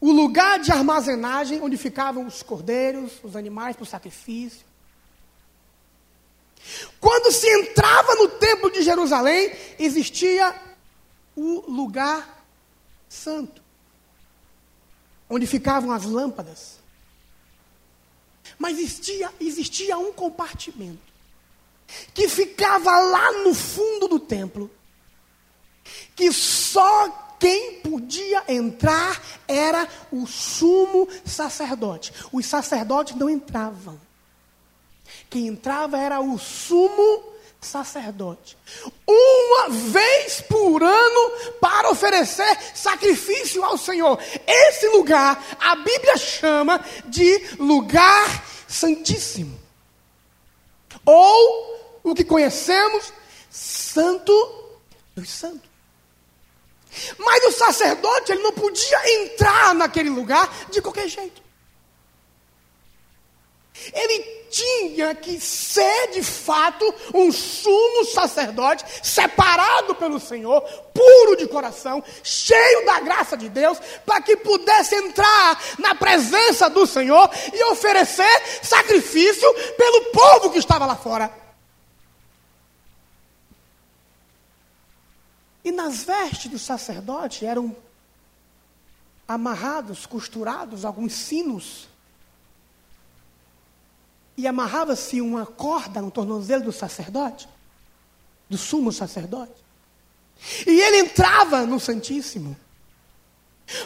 o 0.00 0.10
lugar 0.10 0.58
de 0.58 0.72
armazenagem 0.72 1.62
onde 1.62 1.76
ficavam 1.76 2.26
os 2.26 2.42
cordeiros, 2.42 3.12
os 3.22 3.36
animais 3.36 3.76
para 3.76 3.84
o 3.84 3.86
sacrifício. 3.86 4.66
Quando 7.00 7.30
se 7.30 7.46
entrava 7.48 8.14
no 8.16 8.28
templo 8.28 8.70
de 8.70 8.82
Jerusalém, 8.82 9.54
existia 9.78 10.54
o 11.36 11.70
lugar 11.70 12.44
santo, 13.08 13.62
onde 15.28 15.46
ficavam 15.46 15.92
as 15.92 16.04
lâmpadas. 16.04 16.78
Mas 18.58 18.78
existia, 18.78 19.32
existia 19.40 19.96
um 19.96 20.12
compartimento 20.12 21.13
que 22.12 22.28
ficava 22.28 22.98
lá 22.98 23.32
no 23.44 23.54
fundo 23.54 24.08
do 24.08 24.18
templo, 24.18 24.70
que 26.14 26.32
só 26.32 27.36
quem 27.38 27.80
podia 27.80 28.44
entrar 28.48 29.20
era 29.46 29.86
o 30.10 30.26
sumo 30.26 31.08
sacerdote. 31.24 32.12
Os 32.32 32.46
sacerdotes 32.46 33.16
não 33.16 33.28
entravam. 33.28 34.00
Quem 35.28 35.48
entrava 35.48 35.98
era 35.98 36.20
o 36.20 36.38
sumo 36.38 37.34
sacerdote. 37.60 38.56
Uma 39.06 39.68
vez 39.68 40.40
por 40.42 40.82
ano 40.82 41.32
para 41.60 41.90
oferecer 41.90 42.56
sacrifício 42.74 43.64
ao 43.64 43.76
Senhor. 43.76 44.18
Esse 44.46 44.88
lugar 44.88 45.42
a 45.60 45.76
Bíblia 45.76 46.16
chama 46.16 46.82
de 47.06 47.56
lugar 47.58 48.44
santíssimo. 48.68 49.58
Ou 51.04 51.73
o 52.04 52.14
que 52.14 52.22
conhecemos, 52.22 53.12
santo 53.50 54.32
dos 55.16 55.30
santos. 55.30 55.74
Mas 57.18 57.44
o 57.46 57.50
sacerdote, 57.50 58.30
ele 58.30 58.42
não 58.42 58.52
podia 58.52 59.22
entrar 59.22 59.74
naquele 59.74 60.10
lugar 60.10 60.48
de 60.70 60.80
qualquer 60.80 61.08
jeito. 61.08 61.42
ele 63.92 64.44
tinha 64.50 65.14
que 65.16 65.40
ser 65.40 66.10
de 66.12 66.22
fato 66.22 66.94
um 67.12 67.32
sumo 67.32 68.04
sacerdote, 68.04 68.84
separado 69.02 69.96
pelo 69.96 70.20
Senhor, 70.20 70.60
puro 70.94 71.36
de 71.36 71.48
coração, 71.48 72.02
cheio 72.22 72.86
da 72.86 73.00
graça 73.00 73.36
de 73.36 73.48
Deus, 73.48 73.78
para 74.06 74.20
que 74.22 74.36
pudesse 74.36 74.94
entrar 74.94 75.60
na 75.78 75.94
presença 75.96 76.70
do 76.70 76.86
Senhor 76.86 77.28
e 77.52 77.64
oferecer 77.64 78.42
sacrifício 78.62 79.52
pelo 79.76 80.04
povo 80.12 80.50
que 80.50 80.58
estava 80.58 80.86
lá 80.86 80.94
fora. 80.94 81.43
E 85.64 85.72
nas 85.72 86.04
vestes 86.04 86.50
do 86.50 86.58
sacerdote 86.58 87.46
eram 87.46 87.74
amarrados, 89.26 90.04
costurados 90.04 90.84
alguns 90.84 91.14
sinos 91.14 91.88
e 94.36 94.46
amarrava-se 94.46 95.20
uma 95.20 95.46
corda 95.46 96.02
no 96.02 96.10
tornozelo 96.10 96.64
do 96.64 96.72
sacerdote, 96.72 97.48
do 98.48 98.58
sumo 98.58 98.92
sacerdote. 98.92 99.64
E 100.66 100.80
ele 100.80 100.98
entrava 100.98 101.64
no 101.64 101.78
Santíssimo. 101.78 102.56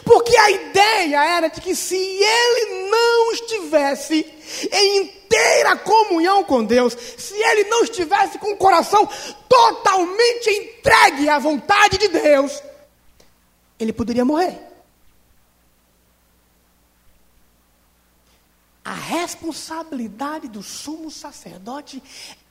Porque 0.03 0.35
a 0.35 0.51
ideia 0.51 1.23
era 1.23 1.47
de 1.47 1.61
que 1.61 1.73
se 1.73 1.95
ele 1.95 2.89
não 2.89 3.31
estivesse 3.31 4.25
em 4.71 5.18
inteira 5.29 5.77
comunhão 5.77 6.43
com 6.43 6.63
Deus, 6.63 6.93
se 6.93 7.35
ele 7.35 7.65
não 7.65 7.83
estivesse 7.83 8.39
com 8.39 8.53
o 8.53 8.57
coração 8.57 9.07
totalmente 9.47 10.49
entregue 10.49 11.29
à 11.29 11.37
vontade 11.37 11.97
de 11.97 12.07
Deus, 12.07 12.63
ele 13.79 13.93
poderia 13.93 14.25
morrer. 14.25 14.69
a 18.89 18.93
responsabilidade 18.93 20.47
do 20.47 20.63
sumo 20.63 21.11
sacerdote 21.11 22.01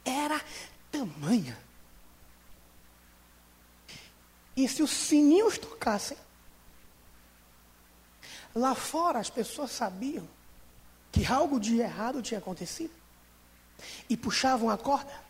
era 0.05 0.41
tamanha. 0.89 1.59
E 4.57 4.69
se 4.69 4.81
os 4.81 4.91
sininhos 4.91 5.59
tocassem, 5.59 6.17
lá 8.55 8.73
fora 8.73 9.19
as 9.19 9.29
pessoas 9.29 9.73
sabiam 9.73 10.29
que 11.11 11.27
algo 11.27 11.59
de 11.59 11.79
errado 11.81 12.23
tinha 12.23 12.39
acontecido 12.39 12.93
e 14.09 14.17
puxavam 14.17 14.71
a 14.71 14.77
corda. 14.77 15.29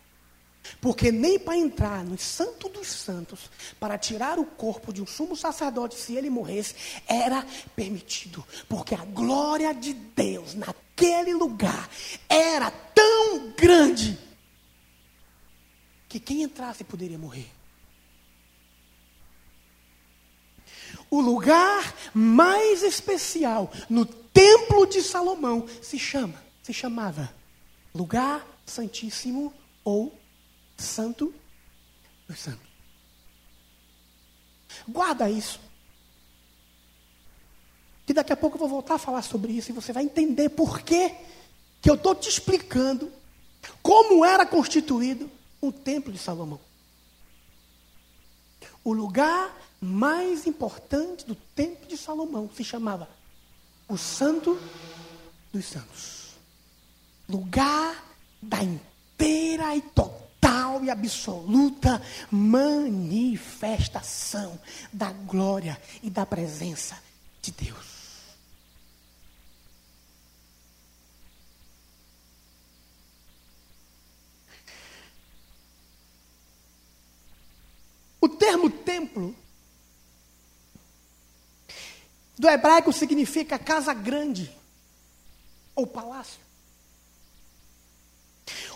Porque 0.81 1.11
nem 1.11 1.39
para 1.39 1.57
entrar 1.57 2.03
no 2.03 2.17
Santo 2.17 2.69
dos 2.69 2.87
Santos, 2.87 3.49
para 3.79 3.97
tirar 3.97 4.37
o 4.37 4.45
corpo 4.45 4.93
de 4.93 5.01
um 5.01 5.07
sumo 5.07 5.35
sacerdote, 5.35 5.95
se 5.95 6.15
ele 6.15 6.29
morresse, 6.29 6.75
era 7.07 7.45
permitido. 7.75 8.45
Porque 8.67 8.93
a 8.93 9.03
glória 9.05 9.73
de 9.73 9.93
Deus 9.93 10.53
naquele 10.53 11.33
lugar 11.33 11.89
era 12.27 12.69
tão 12.71 13.51
grande 13.57 14.19
que 16.07 16.19
quem 16.19 16.43
entrasse 16.43 16.83
poderia 16.83 17.17
morrer. 17.17 17.49
O 21.09 21.21
lugar 21.21 21.95
mais 22.13 22.83
especial 22.83 23.71
no 23.89 24.05
templo 24.33 24.85
de 24.87 25.01
Salomão 25.01 25.67
se 25.81 25.97
chama, 25.99 26.41
se 26.63 26.73
chamava 26.73 27.33
lugar 27.93 28.45
santíssimo 28.65 29.53
ou 29.83 30.17
santo 30.77 31.33
dos 32.27 32.39
santos. 32.39 32.69
Guarda 34.87 35.29
isso. 35.29 35.59
Que 38.05 38.13
daqui 38.13 38.33
a 38.33 38.37
pouco 38.37 38.55
eu 38.55 38.59
vou 38.59 38.69
voltar 38.69 38.95
a 38.95 38.99
falar 38.99 39.21
sobre 39.21 39.51
isso 39.51 39.71
e 39.71 39.73
você 39.73 39.93
vai 39.93 40.03
entender 40.03 40.49
por 40.49 40.81
que 40.81 41.13
que 41.81 41.89
eu 41.89 41.95
estou 41.95 42.13
te 42.13 42.27
explicando 42.27 43.11
como 43.81 44.25
era 44.25 44.45
constituído 44.45 45.29
o 45.61 45.71
templo 45.71 46.11
de 46.11 46.19
Salomão. 46.19 46.59
O 48.83 48.93
lugar 48.93 49.55
mais 49.79 50.47
importante 50.47 51.25
do 51.25 51.35
templo 51.35 51.87
de 51.87 51.97
Salomão 51.97 52.49
se 52.53 52.63
chamava 52.63 53.07
o 53.89 53.97
Santo 53.97 54.57
dos 55.51 55.65
Santos. 55.65 56.29
Lugar 57.27 58.01
da 58.41 58.63
inteira 58.63 59.75
e 59.75 59.81
total 59.81 60.81
e 60.83 60.89
absoluta 60.89 62.01
manifestação 62.31 64.57
da 64.93 65.11
glória 65.11 65.77
e 66.01 66.09
da 66.09 66.25
presença 66.25 66.97
de 67.41 67.51
Deus. 67.51 67.99
O 78.21 78.29
termo 78.29 78.69
templo 78.69 79.35
do 82.39 82.47
hebraico 82.47 82.93
significa 82.93 83.59
casa 83.59 83.93
grande 83.93 84.49
ou 85.75 85.85
palácio. 85.85 86.39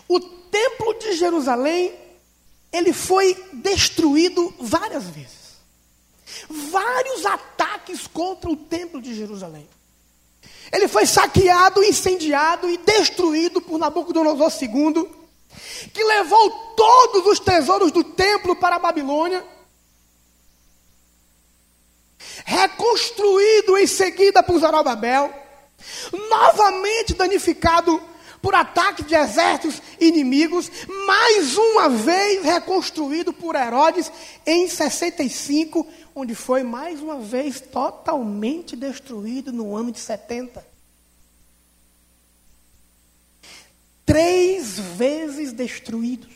O 0.06 0.20
templo 0.20 0.94
de 1.00 1.14
Jerusalém, 1.14 1.98
ele 2.74 2.92
foi 2.92 3.34
destruído 3.54 4.54
várias 4.60 5.06
vezes. 5.06 5.54
Vários 6.50 7.26
ataques 7.26 8.06
contra 8.06 8.50
o 8.50 8.58
templo 8.58 9.02
de 9.02 9.16
Jerusalém. 9.16 9.68
Ele 10.70 10.90
foi 10.90 11.06
saqueado, 11.06 11.82
incendiado 11.86 12.70
e 12.70 12.78
destruído 12.78 13.62
por 13.62 13.80
Nabucodonosor 13.80 14.52
II, 14.62 15.10
que 15.94 16.04
levou 16.04 16.50
todos 16.76 17.28
os 17.28 17.40
tesouros 17.40 17.94
do 17.94 18.04
templo 18.04 18.58
para 18.58 18.76
a 18.76 18.80
Babilônia. 18.80 19.53
Reconstruído 22.46 23.78
em 23.78 23.88
seguida 23.88 24.44
por 24.44 24.60
Zorobabel, 24.60 25.34
novamente 26.30 27.14
danificado 27.14 28.02
por 28.44 28.54
ataque 28.54 29.04
de 29.04 29.16
exércitos 29.16 29.82
inimigos, 29.98 30.70
mais 31.08 31.56
uma 31.56 31.88
vez 31.88 32.44
reconstruído 32.44 33.32
por 33.32 33.56
Herodes 33.56 34.12
em 34.46 34.68
65, 34.68 35.88
onde 36.14 36.36
foi 36.36 36.62
mais 36.62 37.00
uma 37.00 37.20
vez 37.20 37.62
totalmente 37.62 38.76
destruído 38.76 39.54
no 39.54 39.74
ano 39.78 39.94
de 39.94 40.00
70. 40.00 40.74
Três 44.06 44.78
vezes 44.78 45.54
destruídos, 45.54 46.34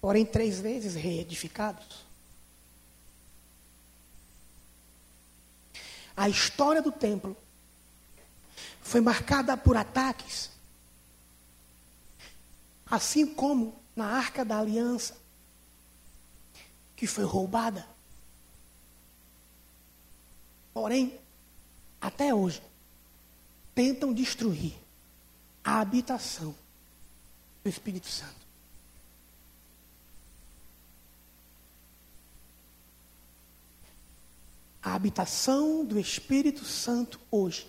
porém 0.00 0.24
três 0.24 0.60
vezes 0.60 0.94
reedificados. 0.94 2.05
A 6.16 6.28
história 6.28 6.80
do 6.80 6.90
templo 6.90 7.36
foi 8.80 9.00
marcada 9.00 9.56
por 9.56 9.76
ataques. 9.76 10.50
Assim 12.88 13.26
como 13.26 13.78
na 13.94 14.06
arca 14.06 14.44
da 14.44 14.58
aliança, 14.58 15.16
que 16.94 17.06
foi 17.06 17.24
roubada. 17.24 17.86
Porém, 20.72 21.18
até 22.00 22.34
hoje, 22.34 22.62
tentam 23.74 24.12
destruir 24.12 24.74
a 25.64 25.80
habitação 25.80 26.54
do 27.62 27.68
Espírito 27.68 28.06
Santo. 28.06 28.45
A 34.86 34.94
habitação 34.94 35.84
do 35.84 35.98
Espírito 35.98 36.64
Santo 36.64 37.18
hoje 37.28 37.66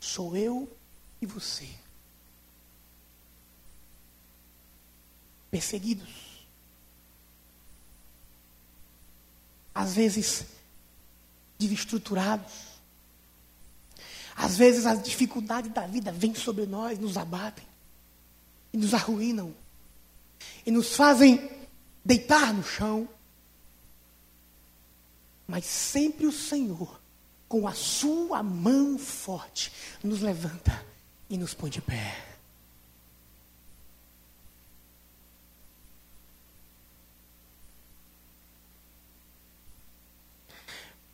Sou 0.00 0.34
eu 0.34 0.74
e 1.20 1.26
você. 1.26 1.68
Perseguidos. 5.50 6.08
Às 9.74 9.94
vezes, 9.94 10.46
desestruturados. 11.58 12.50
Às 14.34 14.56
vezes, 14.56 14.86
as 14.86 15.02
dificuldades 15.02 15.70
da 15.70 15.86
vida 15.86 16.10
vêm 16.10 16.34
sobre 16.34 16.64
nós, 16.64 16.98
nos 16.98 17.18
abatem. 17.18 17.66
E 18.72 18.78
nos 18.78 18.94
arruinam. 18.94 19.54
E 20.64 20.70
nos 20.70 20.96
fazem 20.96 21.50
deitar 22.02 22.54
no 22.54 22.64
chão. 22.64 23.06
Mas 25.50 25.64
sempre 25.64 26.26
o 26.26 26.32
Senhor 26.32 27.00
com 27.48 27.66
a 27.66 27.74
sua 27.74 28.40
mão 28.40 28.96
forte, 28.96 29.72
nos 30.00 30.20
levanta 30.20 30.86
e 31.28 31.36
nos 31.36 31.52
põe 31.52 31.68
de 31.68 31.82
pé. 31.82 32.24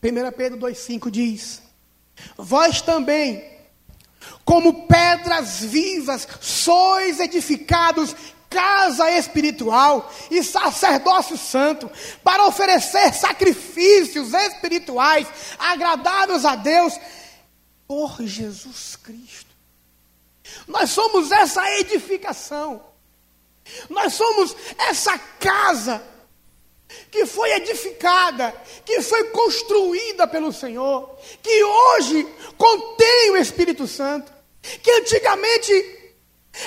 Primeira 0.02 0.30
Pedro 0.30 0.58
2,5 0.58 1.10
diz: 1.10 1.62
Vós 2.36 2.82
também, 2.82 3.42
como 4.44 4.86
pedras 4.86 5.60
vivas, 5.60 6.28
sois 6.42 7.20
edificados 7.20 8.14
casa 8.48 9.10
espiritual 9.10 10.12
e 10.30 10.42
sacerdócio 10.42 11.36
santo, 11.36 11.90
para 12.22 12.46
oferecer 12.46 13.12
sacrifícios 13.12 14.32
espirituais 14.32 15.26
agradáveis 15.58 16.44
a 16.44 16.54
Deus 16.54 16.98
por 17.86 18.22
Jesus 18.22 18.96
Cristo. 18.96 19.54
Nós 20.66 20.90
somos 20.90 21.30
essa 21.32 21.68
edificação, 21.78 22.82
nós 23.88 24.14
somos 24.14 24.56
essa 24.78 25.18
casa 25.18 26.02
que 27.10 27.26
foi 27.26 27.50
edificada, 27.52 28.54
que 28.84 29.02
foi 29.02 29.24
construída 29.30 30.26
pelo 30.26 30.52
Senhor, 30.52 31.18
que 31.42 31.64
hoje 31.64 32.26
contém 32.56 33.30
o 33.32 33.36
Espírito 33.36 33.86
Santo, 33.86 34.32
que 34.82 34.90
antigamente 34.90 35.95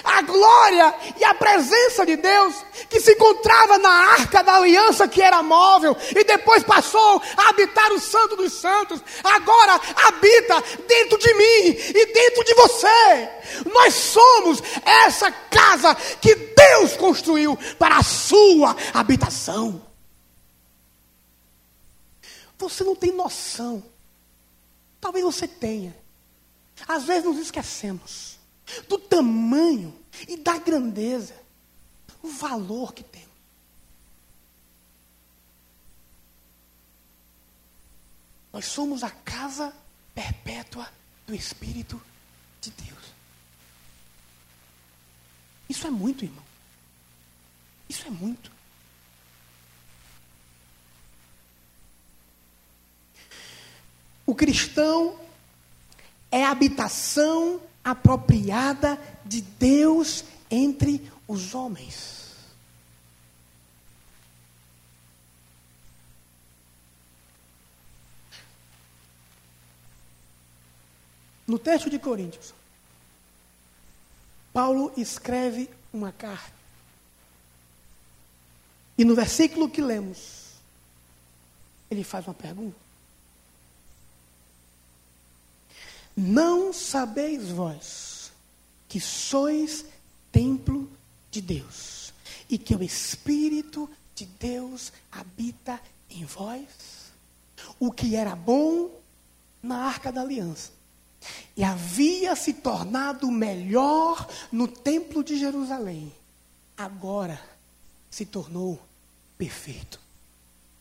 a 0.03 0.21
glória 0.21 0.95
e 1.19 1.23
a 1.23 1.33
presença 1.33 2.05
de 2.05 2.15
Deus 2.15 2.55
que 2.89 2.99
se 2.99 3.13
encontrava 3.13 3.77
na 3.77 3.89
arca 3.89 4.43
da 4.43 4.55
aliança 4.55 5.07
que 5.07 5.21
era 5.21 5.41
móvel 5.41 5.95
e 6.15 6.23
depois 6.23 6.63
passou 6.63 7.21
a 7.37 7.49
habitar 7.49 7.91
o 7.91 7.99
Santo 7.99 8.35
dos 8.35 8.53
Santos, 8.53 9.01
agora 9.23 9.79
habita 10.07 10.61
dentro 10.87 11.17
de 11.17 11.33
mim 11.33 11.77
e 11.95 12.13
dentro 12.13 12.43
de 12.43 12.53
você. 12.53 13.29
Nós 13.71 13.93
somos 13.93 14.61
essa 14.85 15.31
casa 15.31 15.95
que 15.95 16.35
Deus 16.35 16.95
construiu 16.95 17.57
para 17.77 17.97
a 17.97 18.03
sua 18.03 18.75
habitação. 18.93 19.81
Você 22.57 22.83
não 22.83 22.95
tem 22.95 23.11
noção. 23.11 23.83
Talvez 24.99 25.23
você 25.23 25.47
tenha. 25.47 25.95
Às 26.87 27.05
vezes 27.05 27.23
nos 27.23 27.37
esquecemos 27.37 28.38
do 28.87 28.97
tamanho 28.97 29.93
e 30.27 30.37
da 30.37 30.57
grandeza, 30.57 31.35
o 32.21 32.27
valor 32.29 32.93
que 32.93 33.03
temos. 33.03 33.29
Nós 38.51 38.65
somos 38.65 39.03
a 39.03 39.09
casa 39.09 39.73
perpétua 40.13 40.91
do 41.25 41.35
Espírito 41.35 42.01
de 42.59 42.71
Deus. 42.71 43.13
Isso 45.69 45.85
é 45.85 45.91
muito, 45.91 46.25
irmão. 46.25 46.43
Isso 47.87 48.07
é 48.07 48.09
muito. 48.09 48.51
O 54.25 54.35
cristão 54.35 55.19
é 56.31 56.43
a 56.43 56.51
habitação 56.51 57.61
apropriada 57.91 58.99
de 59.25 59.41
Deus 59.41 60.23
entre 60.49 61.11
os 61.27 61.53
homens. 61.53 62.19
No 71.47 71.57
texto 71.57 71.89
de 71.89 71.97
Coríntios, 71.97 72.53
Paulo 74.53 74.91
escreve 74.95 75.69
uma 75.91 76.11
carta. 76.11 76.53
E 78.97 79.03
no 79.03 79.15
versículo 79.15 79.69
que 79.69 79.81
lemos, 79.81 80.49
ele 81.89 82.03
faz 82.03 82.27
uma 82.27 82.33
pergunta. 82.33 82.88
Não 86.21 86.73
sabeis 86.73 87.49
vós 87.49 88.33
que 88.89 88.99
sois 88.99 89.85
templo 90.33 90.91
de 91.31 91.39
Deus 91.39 92.13
e 92.49 92.57
que 92.57 92.75
o 92.75 92.83
Espírito 92.83 93.89
de 94.13 94.25
Deus 94.25 94.91
habita 95.09 95.81
em 96.09 96.25
vós? 96.25 97.13
O 97.79 97.89
que 97.89 98.17
era 98.17 98.35
bom 98.35 98.91
na 99.63 99.77
arca 99.77 100.11
da 100.11 100.19
aliança 100.19 100.73
e 101.55 101.63
havia 101.63 102.35
se 102.35 102.51
tornado 102.51 103.31
melhor 103.31 104.27
no 104.51 104.67
templo 104.67 105.23
de 105.23 105.39
Jerusalém, 105.39 106.13
agora 106.75 107.41
se 108.11 108.25
tornou 108.25 108.77
perfeito. 109.37 110.01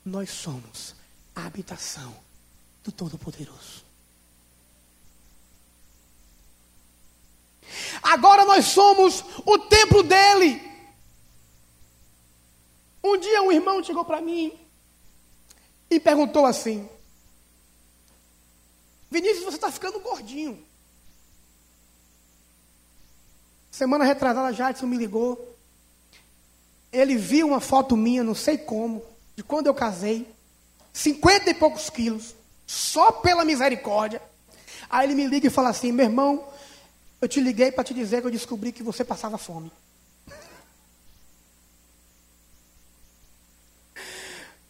Nós 0.05 0.31
somos 0.31 0.97
a 1.33 1.47
habitação 1.47 2.13
do 2.83 2.91
Todo-Poderoso. 2.91 3.88
Agora 8.03 8.45
nós 8.45 8.67
somos 8.67 9.25
o 9.45 9.59
templo 9.59 10.03
dele. 10.03 10.63
Um 13.03 13.17
dia 13.19 13.43
um 13.43 13.53
irmão 13.53 13.83
chegou 13.83 14.05
para 14.05 14.21
mim 14.21 14.59
e 15.91 15.99
perguntou 15.99 16.45
assim: 16.45 16.89
Vinícius, 19.11 19.45
você 19.45 19.57
está 19.57 19.71
ficando 19.71 20.01
gordinho. 20.01 20.63
Semana 23.71 24.05
retrasada, 24.05 24.53
Jadson 24.53 24.87
me 24.87 24.97
ligou. 24.97 25.57
Ele 26.93 27.17
viu 27.17 27.49
uma 27.49 27.61
foto 27.61 27.97
minha, 27.97 28.25
não 28.25 28.35
sei 28.35 28.59
como, 28.59 29.05
de 29.37 29.43
quando 29.43 29.67
eu 29.67 29.75
casei, 29.75 30.27
cinquenta 30.93 31.51
e 31.51 31.55
poucos 31.55 31.89
quilos, 31.89 32.35
só 32.67 33.13
pela 33.13 33.45
misericórdia. 33.45 34.21
Aí 34.91 35.07
ele 35.07 35.15
me 35.15 35.27
liga 35.27 35.47
e 35.47 35.51
fala 35.51 35.69
assim: 35.69 35.93
meu 35.93 36.07
irmão, 36.07 36.45
eu 37.21 37.29
te 37.29 37.41
liguei 37.41 37.73
para 37.73 37.85
te 37.85 37.93
dizer 37.93 38.21
que 38.21 38.27
eu 38.27 38.31
descobri 38.31 38.73
que 38.73 38.83
você 38.83 39.05
passava 39.05 39.37
fome. 39.39 39.73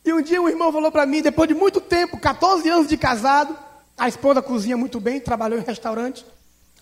E 0.05 0.13
um 0.13 0.23
dia 0.23 0.41
um 0.41 0.49
irmão 0.49 0.73
falou 0.73 0.91
para 0.91 1.05
mim, 1.05 1.21
depois 1.21 1.47
de 1.47 1.55
muito 1.55 1.81
tempo, 1.81 2.19
14 2.19 2.67
anos 2.69 2.89
de 2.89 2.97
casado, 2.97 3.59
a 3.97 4.09
esposa 4.09 4.41
cozinha 4.41 4.77
muito 4.77 4.99
bem, 4.99 5.21
trabalhou 5.21 5.59
em 5.59 5.63
restaurante. 5.63 6.25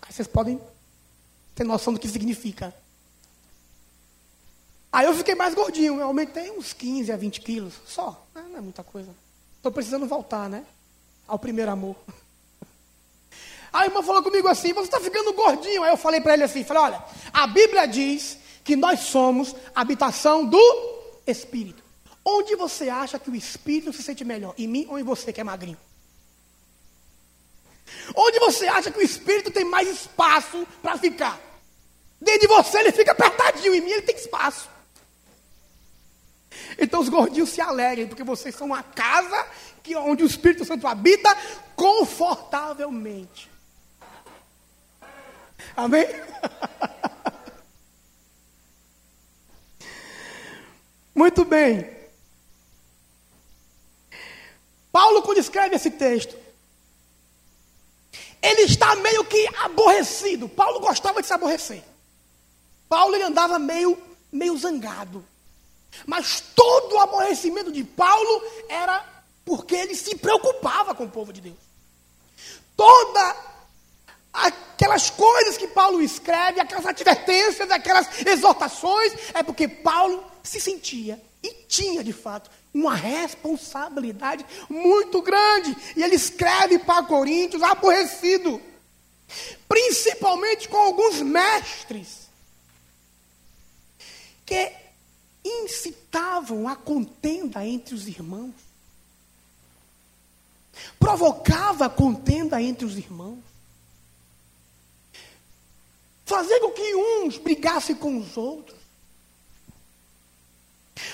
Aí 0.01 0.13
vocês 0.13 0.27
podem 0.27 0.61
ter 1.53 1.65
noção 1.65 1.91
do 1.91 1.99
que 1.99 2.07
significa. 2.07 2.73
Aí 4.91 5.05
eu 5.05 5.13
fiquei 5.13 5.35
mais 5.35 5.53
gordinho, 5.53 5.99
eu 5.99 6.07
aumentei 6.07 6.49
uns 6.51 6.71
15 6.71 7.11
a 7.11 7.17
20 7.17 7.41
quilos, 7.41 7.73
só. 7.85 8.25
Não 8.33 8.57
é 8.57 8.61
muita 8.61 8.83
coisa. 8.83 9.09
Estou 9.57 9.71
precisando 9.71 10.07
voltar, 10.07 10.49
né? 10.49 10.63
Ao 11.27 11.37
primeiro 11.37 11.69
amor. 11.69 11.97
A 13.71 13.85
irmã 13.85 14.01
falou 14.01 14.23
comigo 14.23 14.47
assim: 14.47 14.73
você 14.73 14.87
está 14.87 14.99
ficando 14.99 15.33
gordinho. 15.33 15.83
Aí 15.83 15.91
eu 15.91 15.97
falei 15.97 16.21
para 16.21 16.33
ele 16.33 16.43
assim: 16.43 16.63
falei, 16.63 16.83
olha, 16.83 17.03
a 17.33 17.47
Bíblia 17.47 17.85
diz 17.87 18.37
que 18.63 18.75
nós 18.75 19.01
somos 19.01 19.55
habitação 19.73 20.45
do 20.45 20.59
Espírito. 21.25 21.83
Onde 22.23 22.55
você 22.55 22.89
acha 22.89 23.17
que 23.17 23.29
o 23.29 23.35
Espírito 23.35 23.93
se 23.93 24.03
sente 24.03 24.25
melhor? 24.25 24.53
Em 24.57 24.67
mim 24.67 24.85
ou 24.89 24.99
em 24.99 25.03
você 25.03 25.31
que 25.31 25.39
é 25.39 25.43
magrinho? 25.43 25.77
Onde 28.13 28.39
você 28.39 28.67
acha 28.67 28.91
que 28.91 28.99
o 28.99 29.01
Espírito 29.01 29.51
tem 29.51 29.63
mais 29.63 29.87
espaço 29.87 30.67
para 30.81 30.97
ficar? 30.97 31.39
Dentro 32.19 32.41
de 32.41 32.47
você 32.47 32.79
ele 32.79 32.91
fica 32.91 33.11
apertadinho, 33.11 33.75
em 33.75 33.81
mim 33.81 33.91
ele 33.91 34.01
tem 34.01 34.15
espaço. 34.15 34.69
Então 36.77 36.99
os 36.99 37.09
gordinhos 37.09 37.49
se 37.49 37.61
alegrem, 37.61 38.07
porque 38.07 38.23
vocês 38.23 38.55
são 38.55 38.67
uma 38.67 38.83
casa 38.83 39.47
que, 39.83 39.95
onde 39.95 40.23
o 40.23 40.27
Espírito 40.27 40.65
Santo 40.65 40.87
habita 40.87 41.35
confortavelmente. 41.75 43.49
Amém? 45.77 46.07
Muito 51.13 51.45
bem. 51.45 51.95
Paulo, 54.91 55.21
quando 55.21 55.37
escreve 55.37 55.75
esse 55.75 55.91
texto, 55.91 56.35
ele 58.41 58.63
está 58.63 58.95
meio 58.95 59.23
que 59.25 59.47
aborrecido. 59.59 60.49
Paulo 60.49 60.79
gostava 60.79 61.21
de 61.21 61.27
se 61.27 61.33
aborrecer. 61.33 61.83
Paulo 62.89 63.13
ele 63.13 63.25
andava 63.25 63.59
meio, 63.59 63.95
meio 64.31 64.57
zangado. 64.57 65.23
Mas 66.07 66.41
todo 66.55 66.95
o 66.95 66.99
aborrecimento 66.99 67.71
de 67.71 67.83
Paulo 67.83 68.41
era 68.67 69.05
porque 69.45 69.75
ele 69.75 69.93
se 69.93 70.15
preocupava 70.15 70.95
com 70.95 71.03
o 71.03 71.09
povo 71.09 71.31
de 71.31 71.41
Deus. 71.41 71.57
Toda 72.75 73.56
aquelas 74.45 75.09
coisas 75.09 75.57
que 75.57 75.67
Paulo 75.67 76.01
escreve, 76.01 76.59
aquelas 76.59 76.85
advertências, 76.85 77.71
aquelas 77.71 78.25
exortações, 78.25 79.13
é 79.33 79.41
porque 79.41 79.67
Paulo 79.67 80.23
se 80.43 80.59
sentia 80.59 81.21
e 81.43 81.51
tinha 81.67 82.03
de 82.03 82.13
fato 82.13 82.49
uma 82.73 82.93
responsabilidade 82.95 84.45
muito 84.69 85.21
grande. 85.21 85.75
E 85.95 86.03
ele 86.03 86.15
escreve 86.15 86.79
para 86.79 87.03
Coríntios 87.03 87.63
aborrecido, 87.63 88.61
principalmente 89.67 90.69
com 90.69 90.77
alguns 90.77 91.21
mestres 91.21 92.27
que 94.45 94.71
incitavam 95.43 96.67
a 96.67 96.75
contenda 96.75 97.65
entre 97.65 97.95
os 97.95 98.07
irmãos. 98.07 98.53
Provocava 100.99 101.89
contenda 101.89 102.61
entre 102.61 102.85
os 102.85 102.97
irmãos. 102.97 103.39
Fazer 106.27 106.59
com 106.59 106.71
que 106.71 106.93
uns 106.93 107.37
brigassem 107.37 107.95
com 107.95 108.17
os 108.19 108.35
outros. 108.35 108.77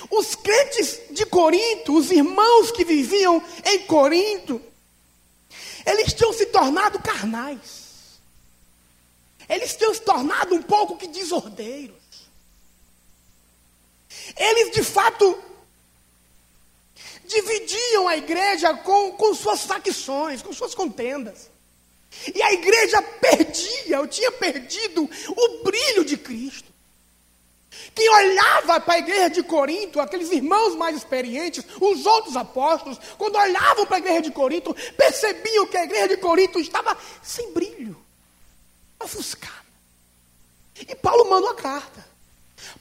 Os 0.10 0.34
crentes 0.34 1.00
de 1.12 1.24
Corinto, 1.26 1.96
os 1.96 2.10
irmãos 2.10 2.72
que 2.72 2.84
viviam 2.84 3.42
em 3.64 3.86
Corinto, 3.86 4.60
eles 5.86 6.14
tinham 6.14 6.34
se 6.34 6.48
tornado 6.48 6.98
carnais. 7.00 7.84
Eles 9.48 9.76
tinham 9.76 9.94
se 9.94 10.02
tornado 10.02 10.56
um 10.56 10.64
pouco 10.64 10.98
que 10.98 11.08
desordeiros. 11.08 11.96
Eles, 14.36 14.72
de 14.72 14.84
fato, 14.84 15.38
dividiam 17.26 18.08
a 18.08 18.18
igreja 18.18 18.74
com, 18.78 19.12
com 19.12 19.36
suas 19.36 19.62
facções, 19.62 20.42
com 20.42 20.52
suas 20.52 20.74
contendas. 20.74 21.53
E 22.34 22.42
a 22.42 22.54
igreja 22.54 23.02
perdia, 23.02 23.98
eu 23.98 24.08
tinha 24.08 24.32
perdido 24.32 25.10
o 25.30 25.64
brilho 25.64 26.06
de 26.06 26.18
Cristo. 26.18 26.72
Quem 27.94 28.10
olhava 28.10 28.80
para 28.80 28.96
a 28.96 29.00
igreja 29.00 29.30
de 29.30 29.44
Corinto, 29.44 30.00
aqueles 30.00 30.32
irmãos 30.32 30.76
mais 30.76 30.96
experientes, 30.96 31.64
os 31.80 32.06
outros 32.06 32.36
apóstolos, 32.36 33.00
quando 33.18 33.36
olhavam 33.36 33.86
para 33.86 33.98
a 33.98 34.00
igreja 34.00 34.22
de 34.24 34.32
Corinto, 34.32 34.76
percebiam 34.98 35.68
que 35.68 35.78
a 35.78 35.84
igreja 35.84 36.08
de 36.10 36.18
Corinto 36.18 36.60
estava 36.60 36.98
sem 37.22 37.52
brilho, 37.52 37.96
ofuscada. 39.00 39.64
E 40.80 40.96
Paulo 40.96 41.30
manda 41.30 41.48
uma 41.48 41.56
carta. 41.56 42.13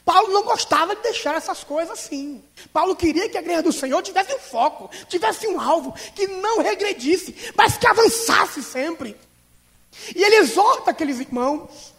Paulo 0.04 0.32
não 0.32 0.44
gostava 0.44 0.96
de 0.96 1.02
deixar 1.02 1.36
essas 1.36 1.62
coisas 1.62 1.98
assim. 1.98 2.42
Paulo 2.72 2.96
queria 2.96 3.28
que 3.28 3.36
a 3.36 3.40
igreja 3.40 3.62
do 3.62 3.72
Senhor 3.72 4.02
tivesse 4.02 4.34
um 4.34 4.38
foco, 4.38 4.90
tivesse 5.08 5.46
um 5.46 5.60
alvo, 5.60 5.92
que 6.14 6.26
não 6.26 6.60
regredisse, 6.60 7.34
mas 7.56 7.76
que 7.76 7.86
avançasse 7.86 8.62
sempre. 8.62 9.16
E 10.14 10.22
ele 10.22 10.36
exorta 10.36 10.90
aqueles 10.90 11.20
irmãos. 11.20 11.92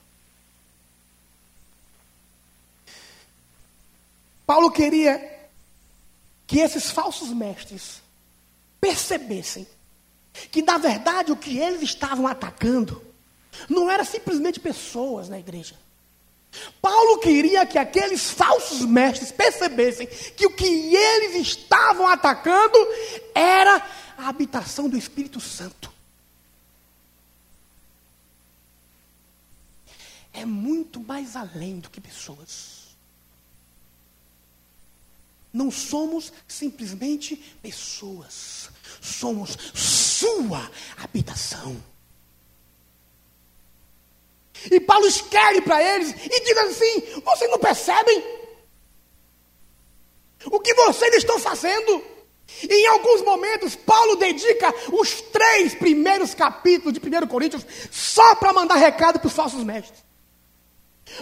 Paulo 4.45 4.71
queria 4.71 5.49
que 6.45 6.59
esses 6.59 6.91
falsos 6.91 7.29
mestres 7.29 8.01
percebessem 8.81 9.65
que, 10.51 10.61
na 10.61 10.77
verdade, 10.77 11.31
o 11.31 11.37
que 11.37 11.57
eles 11.57 11.81
estavam 11.81 12.27
atacando 12.27 13.01
não 13.69 13.89
era 13.89 14.03
simplesmente 14.03 14.59
pessoas 14.59 15.29
na 15.29 15.39
igreja. 15.39 15.75
Paulo 16.81 17.19
queria 17.19 17.65
que 17.65 17.77
aqueles 17.77 18.29
falsos 18.29 18.81
mestres 18.81 19.31
percebessem 19.31 20.07
que 20.07 20.45
o 20.45 20.55
que 20.55 20.65
eles 20.65 21.47
estavam 21.47 22.07
atacando 22.07 22.77
era 23.33 23.85
a 24.17 24.27
habitação 24.27 24.89
do 24.89 24.97
Espírito 24.97 25.39
Santo. 25.39 25.91
É 30.31 30.45
muito 30.45 30.99
mais 30.99 31.35
além 31.35 31.79
do 31.79 31.89
que 31.89 32.01
pessoas. 32.01 32.83
Não 35.51 35.69
somos 35.69 36.33
simplesmente 36.47 37.35
pessoas, 37.61 38.69
somos 38.99 39.55
sua 39.75 40.71
habitação. 40.97 41.92
E 44.71 44.79
Paulo 44.79 45.05
escreve 45.07 45.61
para 45.61 45.81
eles 45.81 46.13
e 46.25 46.43
diz 46.43 46.57
assim: 46.57 47.21
vocês 47.23 47.49
não 47.49 47.59
percebem 47.59 48.23
o 50.45 50.59
que 50.59 50.73
vocês 50.73 51.15
estão 51.15 51.39
fazendo? 51.39 52.03
E 52.61 52.73
em 52.73 52.87
alguns 52.87 53.21
momentos, 53.21 53.75
Paulo 53.75 54.15
dedica 54.15 54.73
os 54.91 55.21
três 55.21 55.73
primeiros 55.73 56.33
capítulos 56.33 56.93
de 56.93 56.99
1 56.99 57.27
Coríntios 57.27 57.65
só 57.91 58.35
para 58.35 58.53
mandar 58.53 58.75
recado 58.75 59.19
para 59.19 59.27
os 59.27 59.33
falsos 59.33 59.63
mestres. 59.63 60.03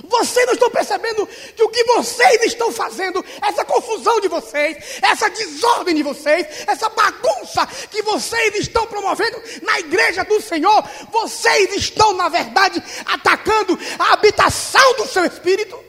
Vocês 0.03 0.45
não 0.45 0.53
estão 0.53 0.69
percebendo 0.69 1.27
que 1.27 1.63
o 1.63 1.69
que 1.69 1.83
vocês 1.83 2.43
estão 2.43 2.71
fazendo, 2.71 3.23
essa 3.41 3.65
confusão 3.65 4.19
de 4.21 4.27
vocês, 4.27 4.99
essa 5.01 5.29
desordem 5.29 5.95
de 5.95 6.03
vocês, 6.03 6.47
essa 6.67 6.87
bagunça 6.89 7.65
que 7.89 8.01
vocês 8.03 8.55
estão 8.55 8.85
promovendo 8.87 9.41
na 9.63 9.79
igreja 9.79 10.23
do 10.23 10.39
Senhor, 10.41 10.83
vocês 11.11 11.75
estão, 11.75 12.13
na 12.13 12.29
verdade, 12.29 12.81
atacando 13.05 13.77
a 13.99 14.13
habitação 14.13 14.95
do 14.95 15.07
seu 15.07 15.25
espírito? 15.25 15.83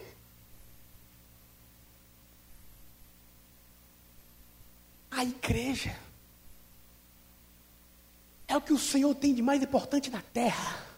A 5.10 5.22
igreja 5.22 5.94
é 8.48 8.56
o 8.56 8.60
que 8.60 8.72
o 8.72 8.78
Senhor 8.78 9.14
tem 9.14 9.34
de 9.34 9.42
mais 9.42 9.62
importante 9.62 10.10
na 10.10 10.22
terra. 10.32 10.91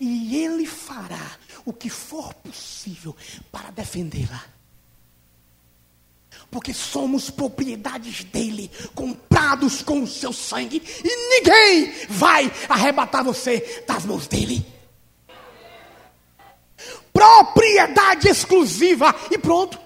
E 0.00 0.36
Ele 0.44 0.66
fará 0.66 1.36
o 1.64 1.72
que 1.72 1.88
for 1.88 2.32
possível 2.34 3.16
para 3.50 3.70
defendê-la. 3.70 4.44
Porque 6.50 6.72
somos 6.72 7.30
propriedades 7.30 8.24
dele, 8.24 8.70
comprados 8.94 9.82
com 9.82 10.02
o 10.02 10.06
seu 10.06 10.32
sangue, 10.32 10.82
e 11.04 11.16
ninguém 11.28 11.92
vai 12.08 12.52
arrebatar 12.68 13.24
você 13.24 13.84
das 13.86 14.04
mãos 14.04 14.26
dele. 14.26 14.64
Propriedade 17.12 18.28
exclusiva, 18.28 19.14
e 19.30 19.38
pronto. 19.38 19.85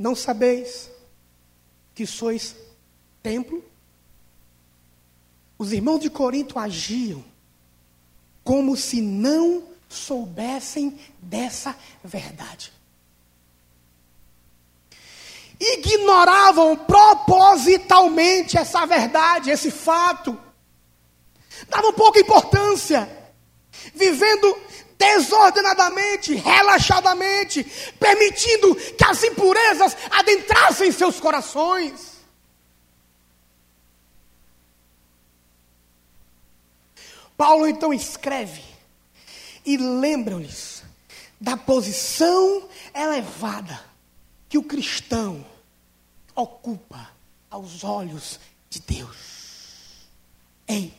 Não 0.00 0.14
sabeis 0.14 0.90
que 1.94 2.06
sois 2.06 2.56
templo? 3.22 3.62
Os 5.58 5.74
irmãos 5.74 5.98
de 5.98 6.08
Corinto 6.08 6.58
agiam 6.58 7.22
como 8.42 8.78
se 8.78 9.02
não 9.02 9.62
soubessem 9.90 10.98
dessa 11.20 11.76
verdade. 12.02 12.72
Ignoravam 15.60 16.78
propositalmente 16.78 18.56
essa 18.56 18.86
verdade, 18.86 19.50
esse 19.50 19.70
fato. 19.70 20.40
Davam 21.68 21.92
pouca 21.92 22.18
importância. 22.18 23.06
Vivendo 23.94 24.58
desordenadamente, 25.00 26.34
relaxadamente, 26.34 27.64
permitindo 27.98 28.74
que 28.74 29.04
as 29.04 29.24
impurezas 29.24 29.96
adentrassem 30.10 30.92
seus 30.92 31.18
corações. 31.18 32.20
Paulo 37.34 37.66
então 37.66 37.94
escreve 37.94 38.62
e 39.64 39.78
lembra-lhes 39.78 40.82
da 41.40 41.56
posição 41.56 42.68
elevada 42.94 43.82
que 44.50 44.58
o 44.58 44.62
cristão 44.62 45.46
ocupa 46.34 47.10
aos 47.48 47.82
olhos 47.82 48.38
de 48.68 48.80
Deus. 48.80 50.08
Ei, 50.68 50.92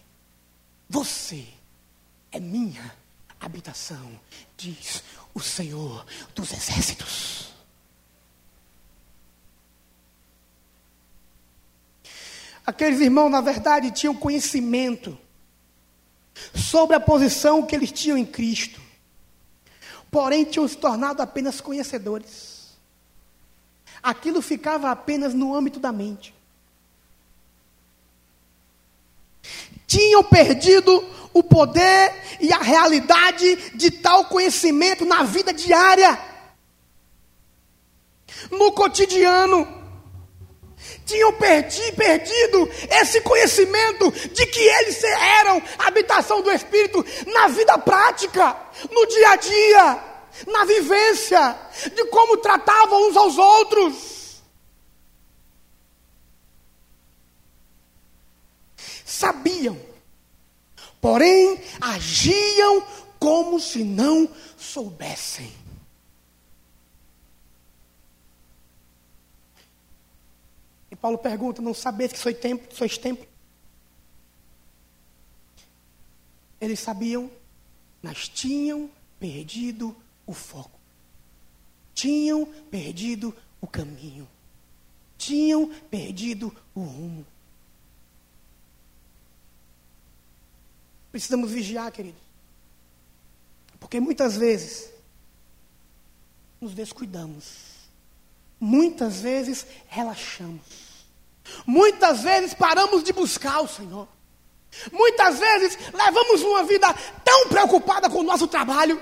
você 0.89 1.45
é 2.31 2.39
minha 2.39 2.99
habitação, 3.41 4.19
diz 4.55 5.03
o 5.33 5.39
Senhor 5.39 6.05
dos 6.35 6.51
exércitos. 6.53 7.51
Aqueles 12.65 13.01
irmãos, 13.01 13.29
na 13.29 13.41
verdade, 13.41 13.91
tinham 13.91 14.15
conhecimento 14.15 15.17
sobre 16.55 16.95
a 16.95 16.99
posição 16.99 17.65
que 17.65 17.75
eles 17.75 17.91
tinham 17.91 18.17
em 18.17 18.25
Cristo, 18.25 18.79
porém 20.11 20.45
tinham 20.45 20.67
se 20.67 20.77
tornado 20.77 21.21
apenas 21.21 21.59
conhecedores. 21.59 22.77
Aquilo 24.01 24.41
ficava 24.41 24.91
apenas 24.91 25.33
no 25.33 25.55
âmbito 25.55 25.79
da 25.79 25.91
mente. 25.91 26.33
Tinham 29.91 30.23
perdido 30.23 31.03
o 31.33 31.43
poder 31.43 32.13
e 32.39 32.53
a 32.53 32.59
realidade 32.59 33.57
de 33.75 33.91
tal 33.91 34.23
conhecimento 34.23 35.03
na 35.03 35.23
vida 35.23 35.51
diária, 35.51 36.17
no 38.49 38.71
cotidiano. 38.71 39.67
Tinham 41.05 41.33
perdi, 41.33 41.91
perdido 41.91 42.69
esse 42.89 43.19
conhecimento 43.19 44.09
de 44.11 44.45
que 44.45 44.61
eles 44.61 45.03
eram 45.03 45.61
a 45.77 45.87
habitação 45.89 46.41
do 46.41 46.49
Espírito 46.49 47.05
na 47.27 47.49
vida 47.49 47.77
prática, 47.77 48.55
no 48.89 49.05
dia 49.07 49.29
a 49.31 49.35
dia, 49.35 49.99
na 50.47 50.63
vivência, 50.63 51.57
de 51.93 52.05
como 52.05 52.37
tratavam 52.37 53.09
uns 53.09 53.17
aos 53.17 53.37
outros. 53.37 54.20
sabiam, 59.11 59.77
porém 61.01 61.59
agiam 61.79 62.81
como 63.19 63.59
se 63.59 63.83
não 63.83 64.29
soubessem. 64.57 65.51
E 70.89 70.95
Paulo 70.95 71.17
pergunta: 71.17 71.61
Não 71.61 71.73
sabes 71.73 72.13
que 72.13 72.19
sois 72.19 72.37
templo? 72.37 72.73
Sois 72.75 72.97
tempo? 72.97 73.27
Eles 76.59 76.79
sabiam, 76.79 77.29
mas 78.01 78.29
tinham 78.29 78.89
perdido 79.19 79.95
o 80.25 80.33
foco. 80.33 80.79
Tinham 81.93 82.45
perdido 82.45 83.35
o 83.59 83.67
caminho. 83.67 84.27
Tinham 85.17 85.67
perdido 85.89 86.55
o 86.73 86.81
rumo. 86.81 87.25
Precisamos 91.11 91.51
vigiar, 91.51 91.91
queridos. 91.91 92.21
Porque 93.79 93.99
muitas 93.99 94.37
vezes 94.37 94.91
nos 96.59 96.73
descuidamos. 96.73 97.71
Muitas 98.59 99.19
vezes 99.19 99.65
relaxamos. 99.87 100.61
Muitas 101.65 102.21
vezes 102.21 102.53
paramos 102.53 103.03
de 103.03 103.11
buscar 103.11 103.61
o 103.61 103.67
Senhor. 103.67 104.07
Muitas 104.91 105.39
vezes 105.39 105.77
levamos 105.91 106.41
uma 106.43 106.63
vida 106.63 106.87
tão 107.25 107.47
preocupada 107.49 108.09
com 108.09 108.19
o 108.19 108.23
nosso 108.23 108.47
trabalho, 108.47 109.01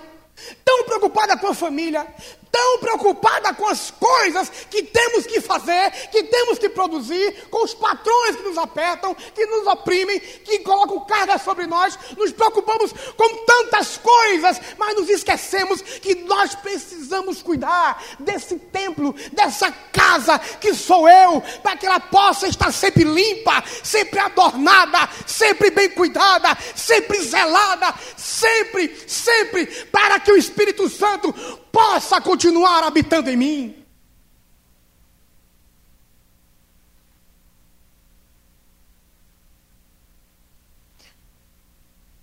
tão 0.65 0.86
preocupada 0.86 1.38
com 1.38 1.48
a 1.48 1.54
família, 1.54 2.08
tão 2.51 2.79
preocupada 2.79 3.53
com 3.53 3.67
as 3.67 3.91
coisas 3.91 4.49
que 4.69 4.83
temos 4.83 5.25
que 5.25 5.41
fazer, 5.41 5.91
que 6.12 6.23
temos 6.23 6.59
que 6.59 6.69
produzir, 6.69 7.47
com 7.49 7.63
os 7.63 7.73
patrões 7.73 8.35
que 8.35 8.43
nos 8.43 8.57
apertam, 8.57 9.15
que 9.15 9.45
nos 9.45 9.67
oprimem, 9.67 10.19
que 10.19 10.59
colocam 10.59 11.05
carga 11.05 11.38
sobre 11.38 11.65
nós, 11.65 11.97
nos 12.17 12.31
preocupamos 12.31 12.93
com 13.15 13.45
tantas 13.45 13.97
coisas, 13.97 14.59
mas 14.77 14.95
nos 14.95 15.09
esquecemos 15.09 15.81
que 15.81 16.15
nós 16.15 16.55
precisamos 16.55 17.41
cuidar 17.41 18.03
desse 18.19 18.57
templo, 18.57 19.15
dessa 19.31 19.71
casa 19.91 20.39
que 20.39 20.73
sou 20.73 21.07
eu, 21.07 21.41
para 21.63 21.77
que 21.77 21.85
ela 21.85 21.99
possa 21.99 22.47
estar 22.47 22.71
sempre 22.71 23.03
limpa, 23.03 23.63
sempre 23.83 24.19
adornada, 24.19 25.09
sempre 25.25 25.69
bem 25.71 25.89
cuidada, 25.89 26.57
sempre 26.75 27.21
zelada, 27.21 27.93
sempre, 28.17 28.95
sempre, 29.07 29.65
para 29.91 30.19
que 30.19 30.31
o 30.31 30.38
Espírito 30.38 30.89
Santo 30.89 31.33
possa 31.71 32.21
continuar 32.21 32.84
habitando 32.84 33.29
em 33.29 33.38
mim. 33.38 33.86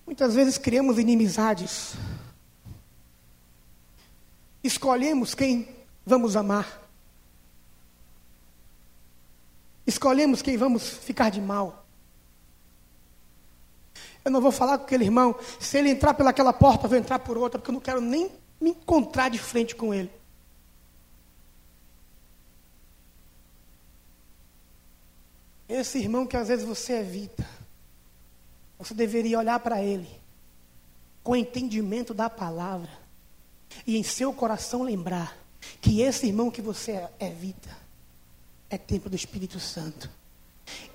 Muitas 0.06 0.34
vezes 0.34 0.56
criamos 0.56 0.98
inimizades. 0.98 1.94
Escolhemos 4.62 5.34
quem 5.34 5.68
vamos 6.04 6.36
amar. 6.36 6.82
Escolhemos 9.86 10.42
quem 10.42 10.56
vamos 10.56 10.88
ficar 10.88 11.30
de 11.30 11.40
mal. 11.40 11.86
Eu 14.24 14.30
não 14.30 14.40
vou 14.40 14.50
falar 14.50 14.78
com 14.78 14.84
aquele 14.84 15.04
irmão, 15.04 15.36
se 15.60 15.78
ele 15.78 15.90
entrar 15.90 16.12
pelaquela 16.14 16.52
porta, 16.52 16.86
eu 16.86 16.90
vou 16.90 16.98
entrar 16.98 17.20
por 17.20 17.38
outra, 17.38 17.60
porque 17.60 17.70
eu 17.70 17.74
não 17.74 17.80
quero 17.80 18.00
nem 18.00 18.28
me 18.60 18.70
encontrar 18.70 19.28
de 19.28 19.38
frente 19.38 19.74
com 19.74 19.92
ele. 19.92 20.10
Esse 25.68 25.98
irmão 25.98 26.26
que 26.26 26.36
às 26.36 26.48
vezes 26.48 26.64
você 26.64 27.00
evita, 27.00 27.46
você 28.78 28.94
deveria 28.94 29.38
olhar 29.38 29.58
para 29.60 29.82
ele 29.82 30.08
com 31.22 31.34
entendimento 31.34 32.14
da 32.14 32.30
palavra 32.30 32.90
e 33.84 33.96
em 33.96 34.02
seu 34.02 34.32
coração 34.32 34.82
lembrar 34.82 35.36
que 35.80 36.00
esse 36.00 36.26
irmão 36.26 36.50
que 36.50 36.62
você 36.62 37.08
evita 37.18 37.76
é 38.70 38.78
templo 38.78 39.10
do 39.10 39.16
Espírito 39.16 39.58
Santo. 39.58 40.08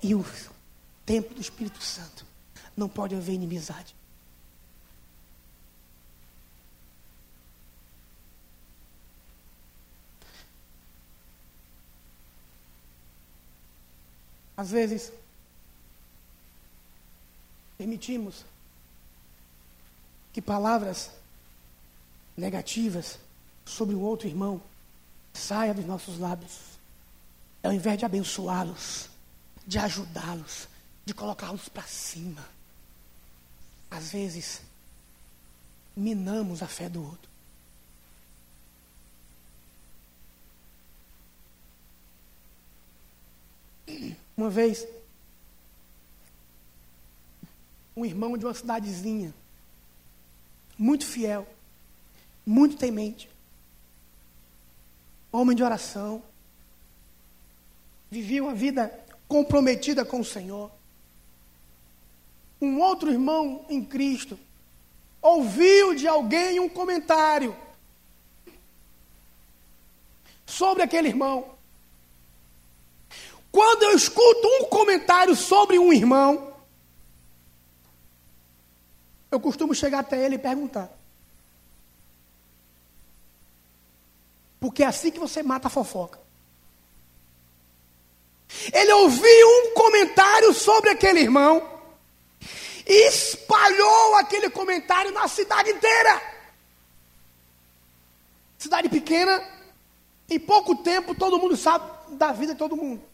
E 0.02 0.15
o 0.15 0.26
templo 1.06 1.36
do 1.36 1.41
Espírito 1.41 1.82
Santo 1.84 2.26
não 2.76 2.88
pode 2.88 3.15
haver 3.15 3.34
inimizade. 3.34 3.95
Às 14.62 14.69
vezes, 14.69 15.12
permitimos 17.80 18.45
que 20.32 20.39
palavras 20.39 21.10
negativas 22.38 23.17
sobre 23.65 23.95
um 23.95 24.02
outro 24.02 24.28
irmão 24.28 24.62
saia 25.34 25.74
dos 25.74 25.84
nossos 25.84 26.19
lábios. 26.19 26.60
Ao 27.63 27.74
invés 27.74 27.97
de 27.97 28.06
abençoá-los, 28.06 29.10
de 29.65 29.80
ajudá-los, 29.80 30.67
de 31.04 31.13
colocá-los 31.15 31.67
para 31.67 31.88
cima. 31.88 32.47
Às 33.89 34.12
vezes, 34.12 34.62
minamos 35.97 36.62
a 36.62 36.67
fé 36.67 36.88
do 36.88 37.04
outro. 37.04 37.32
Uma 44.36 44.50
vez, 44.50 44.88
um 47.96 48.06
irmão 48.06 48.38
de 48.38 48.46
uma 48.46 48.54
cidadezinha, 48.54 49.34
muito 50.78 51.06
fiel, 51.06 51.48
muito 52.46 52.78
temente, 52.78 53.30
homem 55.32 55.56
de 55.56 55.63
oração, 55.63 56.24
vivia 58.10 58.44
uma 58.44 58.54
vida 58.54 58.88
comprometida 59.28 60.04
com 60.04 60.20
o 60.20 60.26
Senhor. 60.26 60.72
Um 62.60 62.80
outro 62.80 63.10
irmão 63.10 63.65
em 63.70 63.84
Cristo 63.84 64.38
ouviu 65.22 65.96
de 65.96 66.08
alguém 66.08 66.60
um 66.60 66.67
comentário 66.67 67.56
sobre 70.46 70.84
aquele 70.84 71.08
irmão. 71.08 71.56
Quando 73.52 73.84
eu 73.84 73.96
escuto 73.96 74.48
um 74.48 74.66
comentário 74.66 75.36
sobre 75.36 75.78
um 75.78 75.92
irmão, 75.92 76.54
eu 79.30 79.40
costumo 79.40 79.76
chegar 79.76 80.00
até 80.00 80.24
ele 80.24 80.36
e 80.36 80.40
perguntar. 80.40 80.90
Porque 84.60 84.84
é 84.84 84.88
assim 84.88 85.12
que 85.12 85.20
você 85.20 85.44
mata 85.44 85.68
a 85.68 85.72
fofoca. 85.72 86.20
Ele 88.72 88.92
ouviu 88.94 89.48
um 89.48 89.74
comentário 89.74 90.54
sobre 90.54 90.90
aquele 90.90 91.20
irmão 91.20 91.68
e 92.86 93.08
espalhou 93.08 94.16
aquele 94.16 94.50
comentário 94.50 95.12
na 95.12 95.28
cidade 95.28 95.72
inteira. 95.72 96.22
Cidade 98.58 98.88
pequena, 98.90 99.44
em 100.30 100.40
pouco 100.40 100.76
tempo 100.76 101.16
todo 101.16 101.40
mundo 101.40 101.58
sabe 101.58 102.16
da 102.16 102.32
vida 102.32 102.54
de 102.54 102.60
todo 102.60 102.78
mundo. 102.78 103.11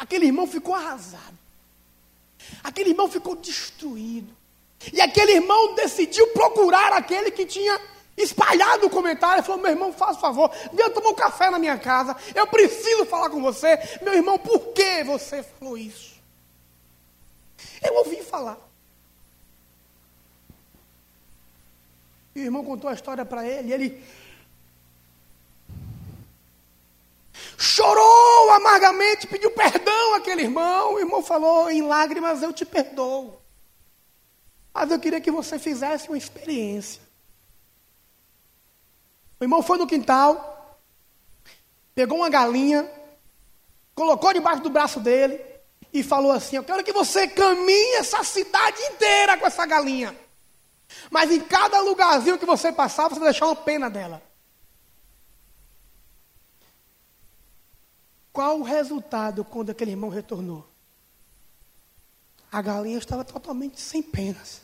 Aquele 0.00 0.24
irmão 0.24 0.46
ficou 0.46 0.74
arrasado. 0.74 1.38
Aquele 2.64 2.90
irmão 2.90 3.06
ficou 3.06 3.36
destruído. 3.36 4.34
E 4.90 4.98
aquele 4.98 5.32
irmão 5.32 5.74
decidiu 5.74 6.26
procurar 6.28 6.94
aquele 6.94 7.30
que 7.30 7.44
tinha 7.44 7.78
espalhado 8.16 8.86
o 8.86 8.90
comentário. 8.90 9.44
Falou: 9.44 9.60
Meu 9.60 9.72
irmão, 9.72 9.92
faz 9.92 10.16
favor, 10.16 10.50
venha 10.72 10.88
tomar 10.88 11.10
um 11.10 11.14
café 11.14 11.50
na 11.50 11.58
minha 11.58 11.76
casa. 11.76 12.16
Eu 12.34 12.46
preciso 12.46 13.04
falar 13.04 13.28
com 13.28 13.42
você. 13.42 13.78
Meu 14.00 14.14
irmão, 14.14 14.38
por 14.38 14.68
que 14.68 15.04
você 15.04 15.42
falou 15.42 15.76
isso? 15.76 16.18
Eu 17.82 17.96
ouvi 17.96 18.22
falar. 18.22 18.58
E 22.34 22.40
o 22.40 22.44
irmão 22.44 22.64
contou 22.64 22.88
a 22.88 22.94
história 22.94 23.26
para 23.26 23.46
ele. 23.46 23.68
E 23.68 23.72
ele 23.74 24.02
chorou 27.60 28.50
amargamente, 28.52 29.26
pediu 29.26 29.50
perdão 29.50 30.14
àquele 30.14 30.42
irmão. 30.42 30.94
O 30.94 30.98
irmão 30.98 31.22
falou 31.22 31.70
em 31.70 31.82
lágrimas: 31.82 32.42
Eu 32.42 32.54
te 32.54 32.64
perdoo. 32.64 33.38
Mas 34.72 34.90
eu 34.90 34.98
queria 34.98 35.20
que 35.20 35.30
você 35.30 35.58
fizesse 35.58 36.08
uma 36.08 36.16
experiência. 36.16 37.02
O 39.38 39.44
irmão 39.44 39.62
foi 39.62 39.76
no 39.76 39.86
quintal, 39.86 40.80
pegou 41.94 42.18
uma 42.18 42.30
galinha, 42.30 42.90
colocou 43.94 44.32
debaixo 44.32 44.62
do 44.62 44.70
braço 44.70 44.98
dele 44.98 45.38
e 45.92 46.02
falou 46.02 46.32
assim: 46.32 46.56
Eu 46.56 46.64
quero 46.64 46.82
que 46.82 46.94
você 46.94 47.28
caminhe 47.28 47.96
essa 47.96 48.24
cidade 48.24 48.80
inteira 48.84 49.36
com 49.36 49.46
essa 49.46 49.66
galinha. 49.66 50.16
Mas 51.10 51.30
em 51.30 51.40
cada 51.40 51.80
lugarzinho 51.80 52.38
que 52.38 52.46
você 52.46 52.72
passar, 52.72 53.08
você 53.08 53.20
vai 53.20 53.30
deixar 53.30 53.46
uma 53.46 53.56
pena 53.56 53.90
dela. 53.90 54.29
Qual 58.32 58.60
o 58.60 58.62
resultado 58.62 59.44
quando 59.44 59.70
aquele 59.70 59.90
irmão 59.90 60.10
retornou? 60.10 60.68
A 62.50 62.62
galinha 62.62 62.98
estava 62.98 63.24
totalmente 63.24 63.80
sem 63.80 64.02
penas. 64.02 64.62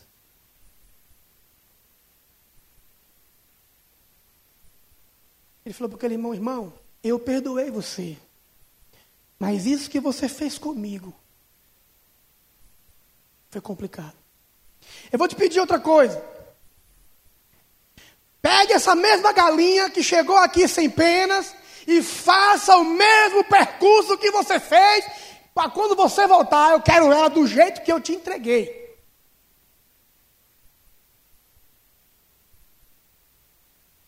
Ele 5.65 5.73
falou 5.73 5.89
para 5.89 5.97
aquele 5.97 6.15
irmão: 6.15 6.33
irmão, 6.33 6.73
eu 7.03 7.19
perdoei 7.19 7.69
você. 7.69 8.17
Mas 9.39 9.65
isso 9.65 9.89
que 9.89 9.99
você 9.99 10.27
fez 10.27 10.57
comigo 10.57 11.13
foi 13.49 13.61
complicado. 13.61 14.15
Eu 15.11 15.19
vou 15.19 15.27
te 15.27 15.35
pedir 15.35 15.59
outra 15.59 15.79
coisa. 15.79 16.23
Pegue 18.41 18.73
essa 18.73 18.95
mesma 18.95 19.31
galinha 19.33 19.89
que 19.89 20.01
chegou 20.01 20.37
aqui 20.37 20.67
sem 20.67 20.89
penas 20.89 21.53
e 21.87 22.03
faça 22.03 22.75
o 22.75 22.83
mesmo 22.83 23.45
percurso 23.45 24.17
que 24.17 24.29
você 24.29 24.59
fez. 24.59 25.05
Para 25.53 25.71
quando 25.71 25.95
você 25.95 26.27
voltar, 26.27 26.73
eu 26.73 26.81
quero 26.81 27.11
ela 27.11 27.29
do 27.29 27.47
jeito 27.47 27.81
que 27.81 27.91
eu 27.91 28.01
te 28.01 28.11
entreguei. 28.11 28.85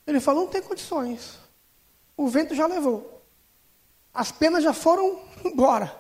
Ele 0.06 0.20
falou: 0.20 0.44
não 0.44 0.52
tem 0.52 0.62
condições. 0.62 1.40
O 2.18 2.28
vento 2.28 2.54
já 2.54 2.68
levou. 2.68 3.24
As 4.14 4.32
penas 4.32 4.64
já 4.64 4.74
foram 4.74 5.24
embora. 5.46 5.98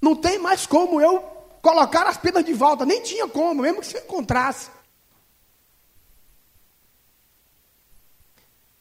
Não 0.00 0.14
tem 0.14 0.38
mais 0.38 0.66
como 0.66 1.00
eu 1.00 1.20
colocar 1.60 2.06
as 2.06 2.16
penas 2.16 2.44
de 2.44 2.52
volta. 2.52 2.86
Nem 2.86 3.02
tinha 3.02 3.26
como, 3.26 3.62
mesmo 3.62 3.80
que 3.80 3.86
se 3.88 3.98
encontrasse. 3.98 4.70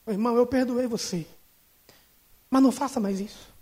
Irmão, 0.06 0.36
eu 0.38 0.46
perdoei 0.46 0.86
você. 0.86 1.26
Mas 2.50 2.64
não 2.64 2.72
faça 2.72 3.00
mais 3.00 3.20
isso. 3.20 3.54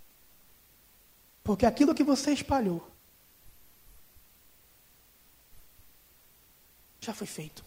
Porque 1.43 1.65
aquilo 1.65 1.93
que 1.93 2.03
você 2.03 2.31
espalhou 2.31 2.85
já 6.99 7.13
foi 7.13 7.27
feito. 7.27 7.63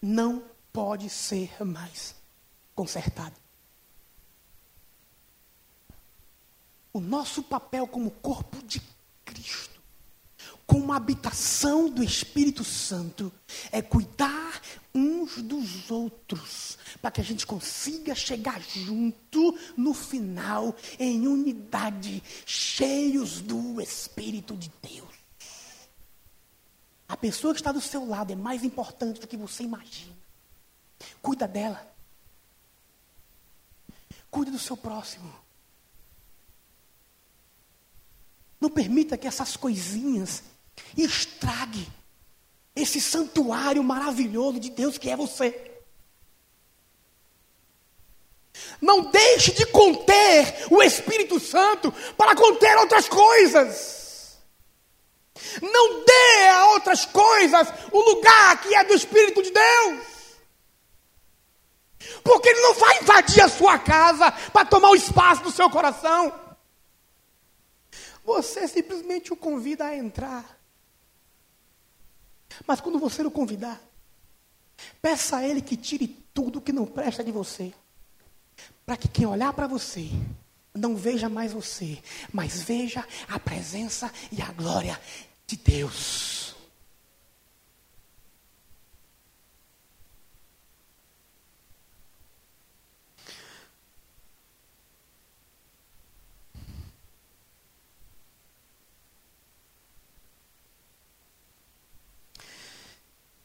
Não 0.00 0.42
pode 0.72 1.08
ser 1.10 1.62
mais 1.64 2.14
consertado. 2.74 3.36
O 6.92 7.00
nosso 7.00 7.42
papel 7.42 7.86
como 7.86 8.10
corpo 8.10 8.62
de 8.62 8.82
Cristo, 9.24 9.71
como 10.72 10.90
habitação 10.94 11.90
do 11.90 12.02
Espírito 12.02 12.64
Santo, 12.64 13.30
é 13.70 13.82
cuidar 13.82 14.58
uns 14.94 15.42
dos 15.42 15.90
outros, 15.90 16.78
para 17.02 17.10
que 17.10 17.20
a 17.20 17.24
gente 17.24 17.46
consiga 17.46 18.14
chegar 18.14 18.58
junto 18.62 19.54
no 19.76 19.92
final, 19.92 20.74
em 20.98 21.26
unidade, 21.26 22.22
cheios 22.46 23.42
do 23.42 23.82
Espírito 23.82 24.56
de 24.56 24.72
Deus. 24.80 25.12
A 27.06 27.18
pessoa 27.18 27.52
que 27.52 27.60
está 27.60 27.70
do 27.70 27.80
seu 27.80 28.06
lado 28.06 28.32
é 28.32 28.36
mais 28.36 28.64
importante 28.64 29.20
do 29.20 29.26
que 29.26 29.36
você 29.36 29.64
imagina. 29.64 30.16
Cuida 31.20 31.46
dela. 31.46 31.86
Cuide 34.30 34.50
do 34.50 34.58
seu 34.58 34.78
próximo. 34.78 35.30
Não 38.58 38.70
permita 38.70 39.18
que 39.18 39.26
essas 39.26 39.54
coisinhas 39.54 40.42
estrague 40.96 41.88
esse 42.74 43.00
santuário 43.00 43.82
maravilhoso 43.82 44.58
de 44.58 44.70
Deus 44.70 44.98
que 44.98 45.10
é 45.10 45.16
você. 45.16 45.70
Não 48.80 49.10
deixe 49.10 49.52
de 49.52 49.66
conter 49.66 50.66
o 50.70 50.82
Espírito 50.82 51.38
Santo 51.40 51.92
para 52.16 52.34
conter 52.34 52.76
outras 52.78 53.08
coisas. 53.08 54.38
Não 55.60 56.04
dê 56.04 56.48
a 56.48 56.66
outras 56.72 57.04
coisas 57.06 57.68
o 57.90 58.00
lugar 58.00 58.60
que 58.60 58.74
é 58.74 58.84
do 58.84 58.94
Espírito 58.94 59.42
de 59.42 59.50
Deus. 59.50 60.12
Porque 62.22 62.48
ele 62.48 62.60
não 62.60 62.74
vai 62.74 62.98
invadir 62.98 63.42
a 63.42 63.48
sua 63.48 63.78
casa 63.78 64.30
para 64.52 64.66
tomar 64.66 64.90
o 64.90 64.96
espaço 64.96 65.42
do 65.42 65.50
seu 65.50 65.68
coração. 65.70 66.40
Você 68.24 68.68
simplesmente 68.68 69.32
o 69.32 69.36
convida 69.36 69.86
a 69.86 69.96
entrar. 69.96 70.61
Mas 72.66 72.80
quando 72.80 72.98
você 72.98 73.22
o 73.22 73.30
convidar, 73.30 73.80
peça 75.00 75.36
a 75.38 75.48
ele 75.48 75.60
que 75.60 75.76
tire 75.76 76.08
tudo 76.34 76.60
que 76.60 76.72
não 76.72 76.86
presta 76.86 77.22
de 77.22 77.30
você. 77.30 77.72
Para 78.84 78.96
que 78.96 79.08
quem 79.08 79.26
olhar 79.26 79.52
para 79.52 79.66
você 79.66 80.08
não 80.74 80.96
veja 80.96 81.28
mais 81.28 81.52
você, 81.52 82.02
mas 82.32 82.62
veja 82.62 83.06
a 83.28 83.38
presença 83.38 84.12
e 84.30 84.40
a 84.40 84.50
glória 84.52 84.98
de 85.46 85.56
Deus. 85.56 86.42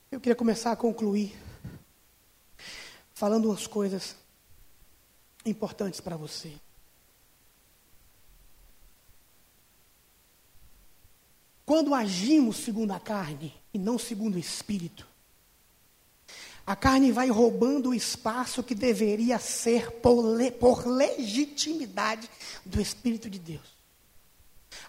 Eu 0.09 0.16
queria 0.27 0.35
começar 0.35 0.73
a 0.73 0.75
concluir 0.75 1.33
falando 3.13 3.45
umas 3.45 3.65
coisas 3.65 4.13
importantes 5.45 6.01
para 6.01 6.17
você. 6.17 6.51
Quando 11.65 11.95
agimos 11.95 12.57
segundo 12.57 12.91
a 12.91 12.99
carne 12.99 13.55
e 13.73 13.79
não 13.79 13.97
segundo 13.97 14.35
o 14.35 14.37
espírito, 14.37 15.07
a 16.65 16.75
carne 16.75 17.09
vai 17.13 17.29
roubando 17.29 17.91
o 17.91 17.95
espaço 17.95 18.61
que 18.61 18.75
deveria 18.75 19.39
ser 19.39 19.91
por, 20.01 20.35
le, 20.35 20.51
por 20.51 20.85
legitimidade 20.85 22.29
do 22.65 22.81
Espírito 22.81 23.29
de 23.29 23.39
Deus. 23.39 23.77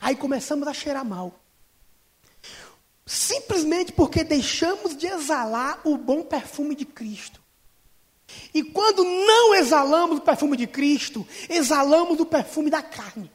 Aí 0.00 0.16
começamos 0.16 0.66
a 0.66 0.74
cheirar 0.74 1.04
mal 1.04 1.38
simplesmente 3.08 3.90
porque 3.90 4.22
deixamos 4.22 4.94
de 4.94 5.06
exalar 5.06 5.80
o 5.82 5.96
bom 5.96 6.22
perfume 6.22 6.74
de 6.74 6.84
Cristo. 6.84 7.40
E 8.52 8.62
quando 8.62 9.02
não 9.02 9.54
exalamos 9.54 10.18
o 10.18 10.20
perfume 10.20 10.58
de 10.58 10.66
Cristo, 10.66 11.26
exalamos 11.48 12.20
o 12.20 12.26
perfume 12.26 12.68
da 12.68 12.82
carne. 12.82 13.32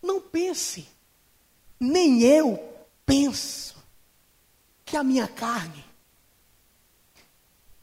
Não 0.00 0.20
pense, 0.20 0.86
nem 1.80 2.22
eu 2.22 2.62
penso, 3.04 3.74
que 4.84 4.96
a 4.96 5.02
minha 5.02 5.26
carne 5.26 5.84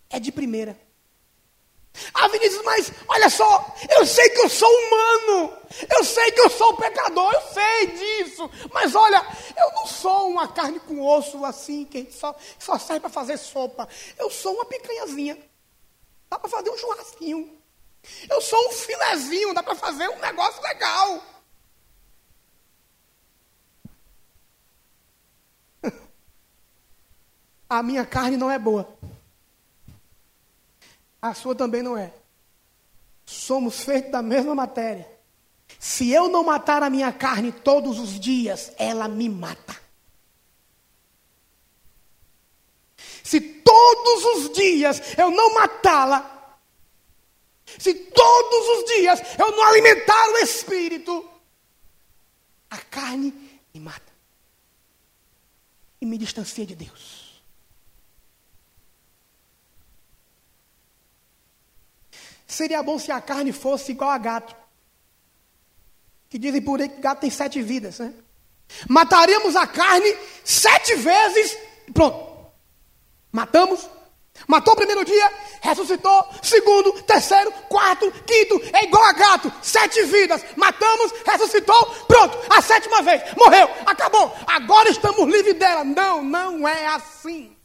é 0.09 0.21
de 0.21 0.31
primeira. 0.31 0.86
Ah, 2.13 2.27
Vinícius, 2.27 2.63
mas 2.63 2.91
olha 3.07 3.29
só, 3.29 3.75
eu 3.89 4.05
sei 4.05 4.29
que 4.29 4.39
eu 4.39 4.49
sou 4.49 4.69
humano, 4.69 5.57
eu 5.89 6.03
sei 6.03 6.31
que 6.31 6.41
eu 6.41 6.49
sou 6.49 6.75
pecador, 6.75 7.33
eu 7.33 7.41
sei 7.53 7.87
disso, 7.87 8.49
mas 8.71 8.93
olha, 8.95 9.25
eu 9.55 9.71
não 9.73 9.87
sou 9.87 10.29
uma 10.29 10.47
carne 10.47 10.79
com 10.79 11.01
osso 11.01 11.43
assim, 11.45 11.85
que 11.85 12.11
só, 12.11 12.35
só 12.59 12.77
serve 12.77 13.01
para 13.01 13.09
fazer 13.09 13.37
sopa. 13.37 13.87
Eu 14.17 14.29
sou 14.29 14.53
uma 14.53 14.65
picanhazinha, 14.65 15.37
dá 16.29 16.37
para 16.39 16.49
fazer 16.49 16.69
um 16.69 16.77
churrasquinho. 16.77 17.57
Eu 18.29 18.41
sou 18.41 18.59
um 18.67 18.71
filezinho, 18.71 19.53
dá 19.53 19.61
para 19.63 19.75
fazer 19.75 20.07
um 20.09 20.19
negócio 20.19 20.61
legal. 20.61 21.23
A 27.69 27.83
minha 27.83 28.05
carne 28.05 28.37
não 28.37 28.49
é 28.49 28.57
boa 28.57 28.96
a 31.21 31.33
sua 31.33 31.55
também 31.55 31.81
não 31.81 31.97
é. 31.97 32.13
Somos 33.25 33.81
feitos 33.81 34.11
da 34.11 34.21
mesma 34.21 34.55
matéria. 34.55 35.09
Se 35.79 36.11
eu 36.11 36.29
não 36.29 36.43
matar 36.43 36.81
a 36.81 36.89
minha 36.89 37.11
carne 37.11 37.51
todos 37.51 37.99
os 37.99 38.19
dias, 38.19 38.71
ela 38.77 39.07
me 39.07 39.27
mata. 39.29 39.75
Se 43.23 43.41
todos 43.41 44.25
os 44.25 44.53
dias 44.53 45.01
eu 45.17 45.29
não 45.29 45.53
matá-la, 45.53 46.59
se 47.77 47.93
todos 47.93 48.69
os 48.77 48.85
dias 48.85 49.19
eu 49.37 49.51
não 49.51 49.63
alimentar 49.63 50.29
o 50.29 50.37
espírito, 50.37 51.29
a 52.69 52.77
carne 52.77 53.33
me 53.73 53.79
mata 53.79 54.13
e 55.99 56.05
me 56.05 56.17
distancia 56.17 56.65
de 56.65 56.75
Deus. 56.75 57.26
Seria 62.47 62.81
bom 62.81 62.97
se 62.97 63.11
a 63.11 63.19
carne 63.19 63.51
fosse 63.51 63.91
igual 63.91 64.09
a 64.09 64.17
gato. 64.17 64.55
Que 66.29 66.39
dizem 66.39 66.61
por 66.61 66.81
aí 66.81 66.87
que 66.87 67.01
gato 67.01 67.19
tem 67.19 67.29
sete 67.29 67.61
vidas, 67.61 67.99
né? 67.99 68.13
Mataríamos 68.87 69.55
a 69.55 69.67
carne 69.67 70.15
sete 70.43 70.95
vezes 70.95 71.57
pronto. 71.93 72.37
Matamos. 73.31 73.89
Matou 74.47 74.73
o 74.73 74.77
primeiro 74.77 75.03
dia, 75.03 75.33
ressuscitou. 75.61 76.27
Segundo, 76.43 76.93
terceiro, 77.01 77.51
quarto, 77.67 78.11
quinto. 78.25 78.61
É 78.71 78.83
igual 78.83 79.03
a 79.03 79.11
gato. 79.11 79.51
Sete 79.63 80.03
vidas. 80.03 80.45
Matamos, 80.55 81.11
ressuscitou. 81.25 81.85
Pronto. 82.07 82.37
A 82.49 82.61
sétima 82.61 83.01
vez. 83.01 83.23
Morreu. 83.35 83.67
Acabou. 83.85 84.33
Agora 84.45 84.89
estamos 84.89 85.27
livres 85.27 85.55
dela. 85.55 85.83
Não, 85.83 86.23
não 86.23 86.67
é 86.67 86.87
assim. 86.87 87.57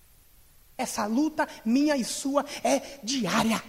Essa 0.78 1.04
luta, 1.04 1.46
minha 1.64 1.96
e 1.96 2.04
sua, 2.04 2.44
é 2.64 2.80
diária. 3.02 3.62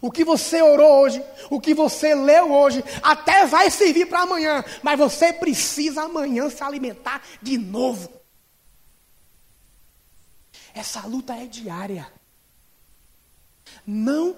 O 0.00 0.10
que 0.10 0.24
você 0.24 0.62
orou 0.62 1.02
hoje, 1.02 1.24
o 1.50 1.60
que 1.60 1.74
você 1.74 2.14
leu 2.14 2.52
hoje, 2.52 2.82
até 3.02 3.46
vai 3.46 3.70
servir 3.70 4.06
para 4.06 4.22
amanhã, 4.22 4.64
mas 4.82 4.98
você 4.98 5.32
precisa 5.32 6.02
amanhã 6.02 6.48
se 6.50 6.62
alimentar 6.62 7.22
de 7.40 7.58
novo. 7.58 8.12
Essa 10.74 11.06
luta 11.06 11.34
é 11.34 11.46
diária. 11.46 12.10
Não 13.86 14.36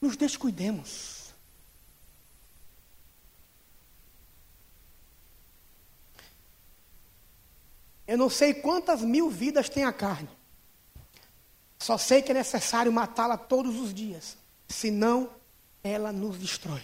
nos 0.00 0.16
descuidemos. 0.16 1.20
Eu 8.10 8.18
não 8.18 8.28
sei 8.28 8.54
quantas 8.54 9.02
mil 9.02 9.30
vidas 9.30 9.68
tem 9.68 9.84
a 9.84 9.92
carne. 9.92 10.28
Só 11.78 11.96
sei 11.96 12.20
que 12.20 12.32
é 12.32 12.34
necessário 12.34 12.92
matá-la 12.92 13.36
todos 13.36 13.78
os 13.78 13.94
dias. 13.94 14.36
Senão, 14.70 15.28
ela 15.82 16.12
nos 16.12 16.38
destrói. 16.38 16.82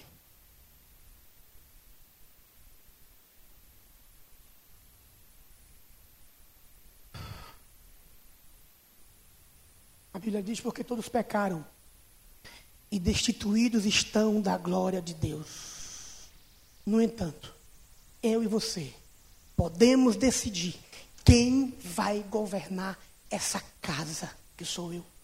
A 10.12 10.18
Bíblia 10.18 10.43
diz: 10.43 10.61
porque 10.61 10.82
todos 10.82 11.09
pecaram 11.09 11.64
e 12.91 12.99
destituídos 12.99 13.87
estão 13.87 14.41
da 14.41 14.59
glória 14.59 15.01
de 15.01 15.14
Deus. 15.14 16.28
No 16.84 17.01
entanto, 17.01 17.55
eu 18.20 18.43
e 18.43 18.49
você 18.49 18.93
podemos 19.57 20.16
decidir 20.16 20.74
quem 21.24 21.70
vai 21.80 22.20
governar 22.24 22.99
essa 23.30 23.62
casa 23.80 24.30
que 24.57 24.64
sou 24.64 24.93
eu? 24.93 25.16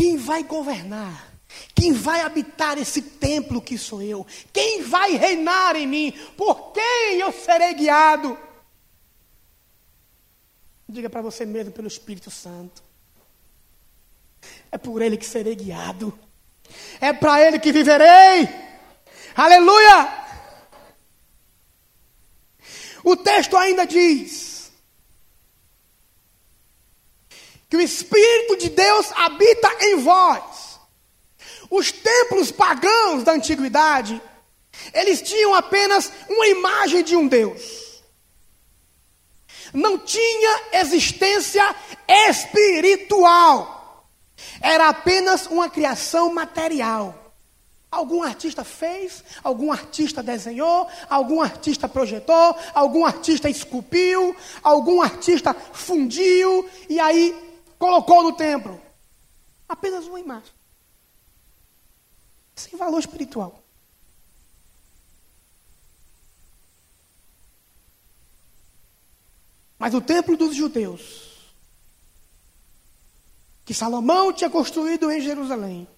Quem 0.00 0.16
vai 0.16 0.42
governar? 0.42 1.30
Quem 1.74 1.92
vai 1.92 2.22
habitar 2.22 2.78
esse 2.78 3.02
templo 3.02 3.60
que 3.60 3.76
sou 3.76 4.00
eu? 4.00 4.26
Quem 4.50 4.82
vai 4.82 5.14
reinar 5.14 5.76
em 5.76 5.86
mim? 5.86 6.12
Por 6.38 6.72
quem 6.72 7.18
eu 7.18 7.30
serei 7.30 7.74
guiado? 7.74 8.38
Diga 10.88 11.10
para 11.10 11.20
você 11.20 11.44
mesmo 11.44 11.70
pelo 11.72 11.86
Espírito 11.86 12.30
Santo. 12.30 12.82
É 14.72 14.78
por 14.78 15.02
ele 15.02 15.18
que 15.18 15.26
serei 15.26 15.54
guiado. 15.54 16.18
É 16.98 17.12
para 17.12 17.46
ele 17.46 17.58
que 17.58 17.70
viverei. 17.70 18.48
Aleluia! 19.36 20.08
O 23.04 23.14
texto 23.18 23.54
ainda 23.54 23.84
diz 23.84 24.59
que 27.70 27.76
o 27.76 27.80
Espírito 27.80 28.56
de 28.56 28.68
Deus 28.68 29.12
habita 29.14 29.70
em 29.80 29.96
vós. 30.00 30.80
Os 31.70 31.92
templos 31.92 32.50
pagãos 32.50 33.22
da 33.22 33.32
antiguidade, 33.32 34.20
eles 34.92 35.22
tinham 35.22 35.54
apenas 35.54 36.12
uma 36.28 36.48
imagem 36.48 37.04
de 37.04 37.14
um 37.14 37.28
Deus. 37.28 38.02
Não 39.72 39.96
tinha 39.96 40.62
existência 40.72 41.64
espiritual. 42.28 44.08
Era 44.60 44.88
apenas 44.88 45.46
uma 45.46 45.70
criação 45.70 46.34
material. 46.34 47.16
Algum 47.88 48.22
artista 48.22 48.64
fez, 48.64 49.22
algum 49.44 49.70
artista 49.70 50.22
desenhou, 50.22 50.88
algum 51.08 51.40
artista 51.40 51.88
projetou, 51.88 52.56
algum 52.74 53.04
artista 53.04 53.48
esculpiu, 53.48 54.34
algum 54.62 55.02
artista 55.02 55.54
fundiu 55.72 56.68
e 56.88 56.98
aí 56.98 57.49
colocou 57.80 58.22
no 58.22 58.34
templo. 58.34 58.80
Apenas 59.66 60.04
uma 60.04 60.20
imagem. 60.20 60.52
Sem 62.54 62.78
valor 62.78 62.98
espiritual. 62.98 63.64
Mas 69.78 69.94
o 69.94 70.00
templo 70.02 70.36
dos 70.36 70.54
judeus, 70.54 71.54
que 73.64 73.72
Salomão 73.72 74.30
tinha 74.30 74.50
construído 74.50 75.10
em 75.10 75.22
Jerusalém, 75.22 75.88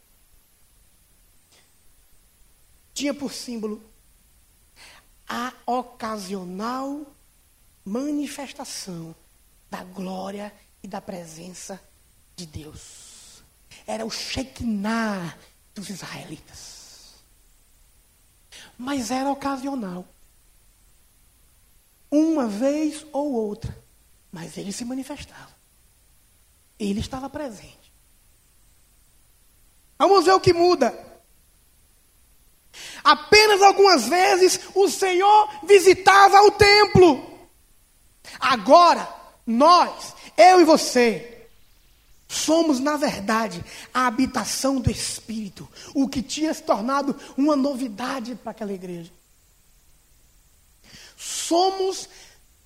tinha 2.94 3.12
por 3.12 3.32
símbolo 3.32 3.82
a 5.28 5.52
ocasional 5.66 7.00
manifestação 7.84 9.16
da 9.68 9.82
glória 9.82 10.54
e 10.82 10.88
da 10.88 11.00
presença 11.00 11.80
de 12.36 12.46
Deus. 12.46 13.42
Era 13.86 14.04
o 14.04 14.10
Shekinah 14.10 15.36
dos 15.74 15.88
israelitas. 15.88 17.14
Mas 18.76 19.10
era 19.10 19.30
ocasional. 19.30 20.06
Uma 22.10 22.46
vez 22.46 23.06
ou 23.12 23.32
outra. 23.32 23.76
Mas 24.30 24.56
ele 24.56 24.72
se 24.72 24.84
manifestava. 24.84 25.50
Ele 26.78 27.00
estava 27.00 27.28
presente. 27.30 27.92
Vamos 29.98 30.24
ver 30.24 30.32
o 30.32 30.40
que 30.40 30.52
muda. 30.52 30.92
Apenas 33.04 33.62
algumas 33.62 34.06
vezes 34.08 34.60
o 34.74 34.88
Senhor 34.88 35.48
visitava 35.64 36.42
o 36.42 36.50
templo. 36.50 37.48
Agora, 38.40 39.08
nós, 39.46 40.14
eu 40.36 40.60
e 40.60 40.64
você, 40.64 41.46
somos, 42.28 42.80
na 42.80 42.96
verdade, 42.96 43.64
a 43.92 44.06
habitação 44.06 44.80
do 44.80 44.90
Espírito, 44.90 45.68
o 45.94 46.08
que 46.08 46.22
tinha 46.22 46.52
se 46.54 46.62
tornado 46.62 47.16
uma 47.36 47.54
novidade 47.54 48.34
para 48.34 48.52
aquela 48.52 48.72
igreja. 48.72 49.12
Somos 51.16 52.08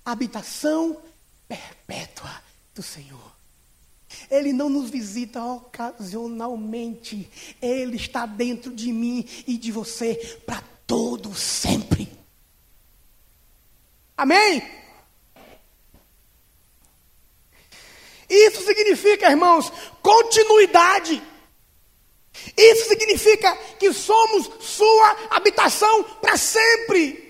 habitação 0.04 0.96
perpétua 1.48 2.30
do 2.74 2.82
Senhor. 2.82 3.36
Ele 4.30 4.52
não 4.52 4.68
nos 4.68 4.90
visita 4.90 5.42
ocasionalmente. 5.44 7.28
Ele 7.60 7.96
está 7.96 8.24
dentro 8.26 8.74
de 8.74 8.92
mim 8.92 9.26
e 9.46 9.58
de 9.58 9.70
você 9.70 10.40
para 10.46 10.62
todo 10.86 11.34
sempre. 11.34 12.10
Amém? 14.16 14.62
Isso 18.28 18.64
significa, 18.64 19.30
irmãos, 19.30 19.72
continuidade. 20.02 21.22
Isso 22.56 22.88
significa 22.88 23.56
que 23.78 23.92
somos 23.92 24.50
sua 24.60 25.16
habitação 25.30 26.02
para 26.20 26.36
sempre. 26.36 27.26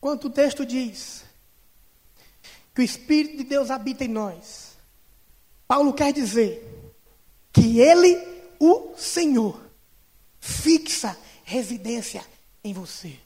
Quanto 0.00 0.28
o 0.28 0.30
texto 0.30 0.64
diz 0.64 1.24
que 2.74 2.80
o 2.80 2.84
Espírito 2.84 3.38
de 3.38 3.44
Deus 3.44 3.70
habita 3.70 4.04
em 4.04 4.08
nós, 4.08 4.76
Paulo 5.66 5.92
quer 5.92 6.12
dizer 6.12 6.64
que 7.52 7.80
Ele, 7.80 8.16
o 8.60 8.94
Senhor, 8.96 9.60
fixa 10.40 11.16
residência 11.48 12.22
em 12.62 12.74
você. 12.74 13.18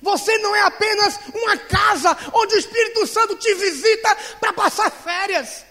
Você 0.00 0.38
não 0.38 0.54
é 0.54 0.62
apenas 0.62 1.18
uma 1.34 1.56
casa 1.58 2.16
onde 2.32 2.54
o 2.54 2.58
Espírito 2.58 3.06
Santo 3.08 3.36
te 3.36 3.52
visita 3.54 4.16
para 4.40 4.52
passar 4.52 4.88
férias. 4.90 5.65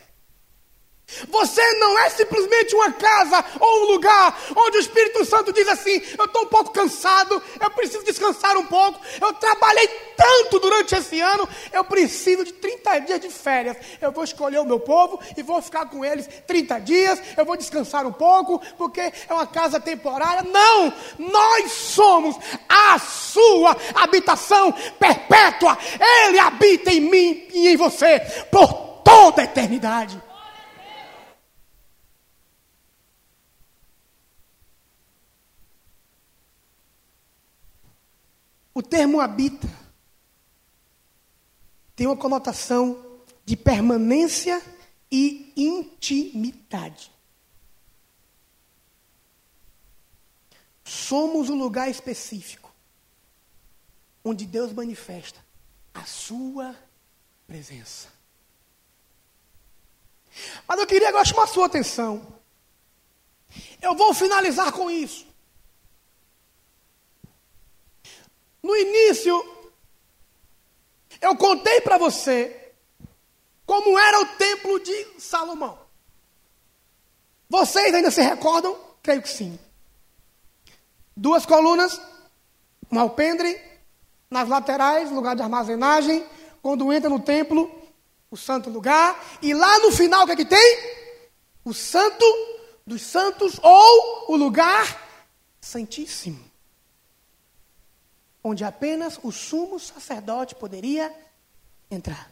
Você 1.29 1.61
não 1.73 1.99
é 1.99 2.09
simplesmente 2.09 2.73
uma 2.73 2.91
casa 2.91 3.45
ou 3.59 3.83
um 3.83 3.91
lugar 3.91 4.37
onde 4.55 4.77
o 4.77 4.81
Espírito 4.81 5.23
Santo 5.23 5.53
diz 5.53 5.67
assim: 5.67 6.01
eu 6.17 6.25
estou 6.25 6.43
um 6.43 6.47
pouco 6.47 6.71
cansado, 6.71 7.41
eu 7.61 7.69
preciso 7.71 8.03
descansar 8.03 8.57
um 8.57 8.65
pouco, 8.65 8.99
eu 9.21 9.31
trabalhei 9.33 9.87
tanto 10.17 10.59
durante 10.59 10.95
esse 10.95 11.19
ano, 11.21 11.47
eu 11.71 11.83
preciso 11.83 12.43
de 12.43 12.53
30 12.53 12.99
dias 12.99 13.19
de 13.19 13.29
férias. 13.29 13.77
Eu 14.01 14.11
vou 14.11 14.23
escolher 14.23 14.57
o 14.59 14.65
meu 14.65 14.79
povo 14.79 15.19
e 15.37 15.43
vou 15.43 15.61
ficar 15.61 15.85
com 15.85 16.03
eles 16.03 16.27
30 16.47 16.79
dias, 16.79 17.21
eu 17.37 17.45
vou 17.45 17.55
descansar 17.55 18.07
um 18.07 18.13
pouco, 18.13 18.59
porque 18.75 19.01
é 19.01 19.33
uma 19.33 19.45
casa 19.45 19.79
temporária. 19.79 20.41
Não! 20.41 20.91
Nós 21.19 21.71
somos 21.71 22.35
a 22.67 22.97
sua 22.97 23.77
habitação 23.93 24.71
perpétua. 24.99 25.77
Ele 26.25 26.39
habita 26.39 26.91
em 26.91 27.01
mim 27.01 27.47
e 27.53 27.69
em 27.69 27.77
você 27.77 28.19
por 28.51 28.73
toda 29.03 29.43
a 29.43 29.45
eternidade. 29.45 30.19
O 38.75 38.83
termo 38.83 39.21
habita 39.21 39.69
tem 41.95 42.05
uma 42.05 42.17
conotação 42.17 43.21
de 43.45 43.55
permanência 43.55 44.61
e 45.09 45.53
intimidade. 45.55 47.09
Somos 50.83 51.49
um 51.49 51.57
lugar 51.57 51.89
específico 51.89 52.69
onde 54.21 54.45
Deus 54.45 54.73
manifesta 54.73 55.39
a 55.93 56.03
sua 56.03 56.75
presença. 57.47 58.09
Mas 60.67 60.79
eu 60.79 60.85
queria 60.85 61.07
agora 61.07 61.23
chamar 61.23 61.43
a 61.43 61.47
sua 61.47 61.67
atenção. 61.67 62.27
Eu 63.81 63.95
vou 63.95 64.13
finalizar 64.13 64.73
com 64.73 64.91
isso. 64.91 65.25
No 68.65 68.75
início, 68.75 69.45
eu 71.21 71.35
contei 71.35 71.81
para 71.81 71.99
você 71.99 72.73
como 73.63 73.95
era 73.95 74.21
o 74.21 74.25
templo 74.25 74.79
de 74.79 75.07
Salomão. 75.19 75.77
Vocês 77.47 77.93
ainda 77.93 78.09
se 78.09 78.23
recordam? 78.23 78.75
Creio 79.03 79.21
que 79.21 79.29
sim. 79.29 79.59
Duas 81.15 81.45
colunas, 81.45 82.01
um 82.91 82.99
alpendre, 82.99 83.55
nas 84.31 84.49
laterais, 84.49 85.11
lugar 85.11 85.35
de 85.35 85.43
armazenagem. 85.43 86.25
Quando 86.59 86.91
entra 86.91 87.07
no 87.07 87.19
templo, 87.19 87.69
o 88.31 88.35
santo 88.35 88.71
lugar. 88.71 89.37
E 89.43 89.53
lá 89.53 89.77
no 89.81 89.91
final, 89.91 90.23
o 90.23 90.25
que 90.25 90.31
é 90.31 90.37
que 90.37 90.43
tem? 90.43 90.79
O 91.63 91.71
santo 91.71 92.25
dos 92.83 93.03
santos 93.03 93.59
ou 93.61 94.33
o 94.33 94.35
lugar 94.35 95.07
santíssimo. 95.61 96.44
Onde 98.47 98.63
apenas 98.63 99.19
o 99.23 99.31
sumo 99.31 99.79
sacerdote 99.79 100.53
poderia 100.53 101.11
entrar. 101.89 102.31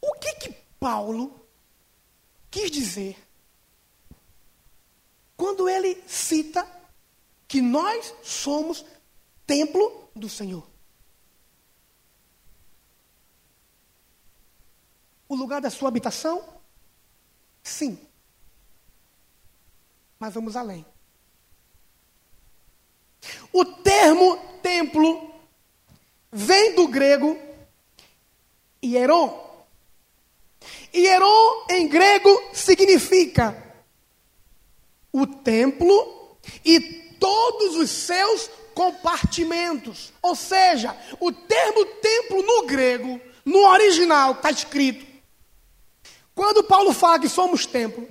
O 0.00 0.12
que 0.14 0.34
que 0.34 0.52
Paulo 0.80 1.46
quis 2.50 2.68
dizer 2.68 3.16
quando 5.36 5.68
ele 5.68 6.02
cita 6.08 6.66
que 7.46 7.62
nós 7.62 8.12
somos 8.24 8.84
templo 9.46 10.10
do 10.16 10.28
Senhor? 10.28 10.68
O 15.28 15.36
lugar 15.36 15.60
da 15.60 15.70
sua 15.70 15.90
habitação? 15.90 16.60
Sim. 17.62 18.04
Mas 20.18 20.34
vamos 20.34 20.56
além. 20.56 20.84
O 23.52 23.64
termo 23.64 24.36
templo 24.62 25.30
vem 26.32 26.74
do 26.74 26.88
grego 26.88 27.36
hieron. 28.82 29.48
Hieron 30.92 31.66
em 31.70 31.88
grego 31.88 32.30
significa 32.52 33.56
o 35.12 35.26
templo 35.26 36.36
e 36.64 36.80
todos 37.18 37.76
os 37.76 37.90
seus 37.90 38.50
compartimentos. 38.74 40.12
Ou 40.22 40.34
seja, 40.34 40.96
o 41.18 41.30
termo 41.32 41.84
templo 41.84 42.42
no 42.42 42.66
grego, 42.66 43.20
no 43.44 43.66
original, 43.68 44.32
está 44.32 44.50
escrito. 44.50 45.06
Quando 46.34 46.64
Paulo 46.64 46.92
fala 46.92 47.18
que 47.18 47.28
somos 47.28 47.66
templo, 47.66 48.08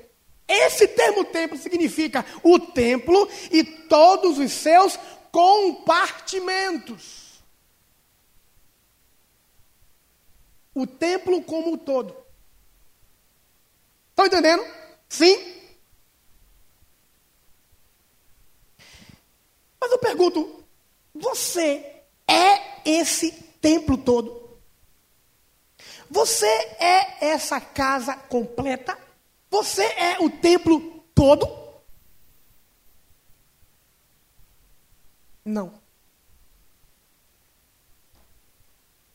esse 0.50 0.88
termo 0.88 1.24
templo 1.24 1.58
significa 1.58 2.26
o 2.42 2.60
templo 2.60 3.30
e 3.52 3.64
todos 3.64 4.40
os 4.40 4.52
seus 4.52 4.98
compartimentos. 5.32 7.44
O 10.74 10.88
templo 10.88 11.44
como 11.44 11.74
um 11.74 11.78
todo. 11.78 12.18
Estão 14.10 14.26
entendendo? 14.26 14.66
Sim? 15.08 15.38
Mas 19.80 19.92
eu 19.92 20.00
pergunto: 20.00 20.66
você 21.14 22.02
é 22.28 22.90
esse 22.90 23.32
templo 23.62 23.98
todo? 23.98 24.60
Você 26.10 26.48
é 26.48 27.28
essa 27.28 27.62
casa 27.62 28.16
completa? 28.16 29.09
Você 29.50 29.84
é 29.84 30.20
o 30.20 30.30
templo 30.30 31.04
todo? 31.14 31.48
Não. 35.44 35.74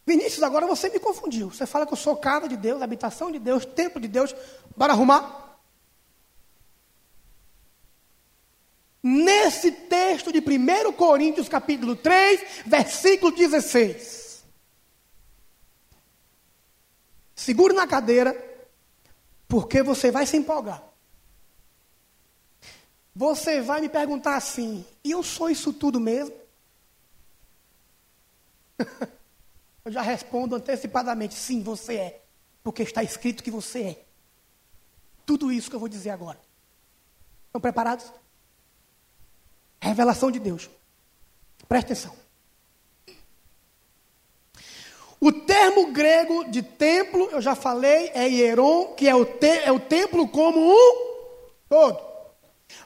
Vinícius, 0.06 0.42
agora 0.42 0.66
você 0.66 0.90
me 0.90 0.98
confundiu. 0.98 1.50
Você 1.50 1.66
fala 1.66 1.86
que 1.86 1.92
eu 1.92 1.96
sou 1.96 2.16
casa 2.16 2.48
de 2.48 2.56
Deus, 2.56 2.82
habitação 2.82 3.30
de 3.30 3.38
Deus, 3.38 3.64
templo 3.64 4.00
de 4.00 4.08
Deus. 4.08 4.34
Bora 4.76 4.92
arrumar? 4.92 5.58
Nesse 9.02 9.70
texto 9.70 10.32
de 10.32 10.40
1 10.40 10.92
Coríntios, 10.94 11.48
capítulo 11.48 11.94
3, 11.94 12.64
versículo 12.66 13.32
16. 13.32 14.44
Segure 17.34 17.74
na 17.74 17.86
cadeira, 17.86 18.32
porque 19.54 19.84
você 19.84 20.10
vai 20.10 20.26
se 20.26 20.36
empolgar. 20.36 20.82
Você 23.14 23.60
vai 23.60 23.80
me 23.80 23.88
perguntar 23.88 24.34
assim: 24.34 24.84
e 25.04 25.12
eu 25.12 25.22
sou 25.22 25.48
isso 25.48 25.72
tudo 25.72 26.00
mesmo? 26.00 26.34
Eu 29.84 29.92
já 29.92 30.02
respondo 30.02 30.56
antecipadamente: 30.56 31.34
sim, 31.34 31.62
você 31.62 31.94
é. 31.94 32.24
Porque 32.64 32.82
está 32.82 33.04
escrito 33.04 33.44
que 33.44 33.50
você 33.50 33.82
é. 33.82 34.04
Tudo 35.24 35.52
isso 35.52 35.70
que 35.70 35.76
eu 35.76 35.80
vou 35.80 35.88
dizer 35.88 36.10
agora. 36.10 36.40
Estão 37.46 37.60
preparados? 37.60 38.10
Revelação 39.80 40.32
de 40.32 40.40
Deus. 40.40 40.68
Presta 41.68 41.92
atenção. 41.92 42.16
O 45.24 45.32
termo 45.32 45.86
grego 45.86 46.44
de 46.50 46.60
templo, 46.62 47.30
eu 47.32 47.40
já 47.40 47.54
falei, 47.54 48.10
é 48.12 48.28
hieron, 48.28 48.88
que 48.88 49.08
é 49.08 49.14
o, 49.14 49.24
te, 49.24 49.46
é 49.46 49.72
o 49.72 49.80
templo 49.80 50.28
como 50.28 50.60
um 50.60 51.06
todo. 51.66 51.98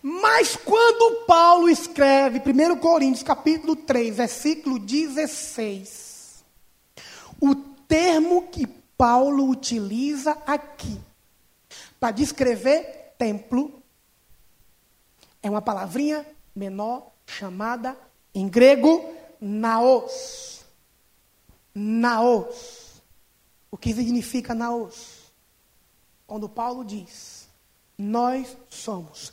Mas 0.01 0.55
quando 0.55 1.24
Paulo 1.26 1.68
escreve 1.68 2.39
1 2.39 2.76
Coríntios 2.76 3.24
capítulo 3.24 3.74
3, 3.74 4.14
versículo 4.14 4.78
16, 4.78 6.45
o 7.41 7.57
termo 7.57 8.47
que 8.53 8.68
Paulo 8.97 9.51
utiliza 9.51 10.39
aqui 10.47 10.97
para 11.99 12.12
descrever 12.12 13.14
templo 13.18 13.82
é 15.43 15.51
uma 15.51 15.61
palavrinha 15.61 16.24
menor 16.55 17.11
chamada 17.26 17.99
em 18.32 18.47
grego 18.47 19.12
naos. 19.41 20.57
Naos. 21.79 23.03
O 23.70 23.76
que 23.76 23.95
significa 23.95 24.55
naos? 24.55 25.33
Quando 26.26 26.49
Paulo 26.49 26.85
diz: 26.85 27.49
Nós 27.97 28.57
somos 28.68 29.33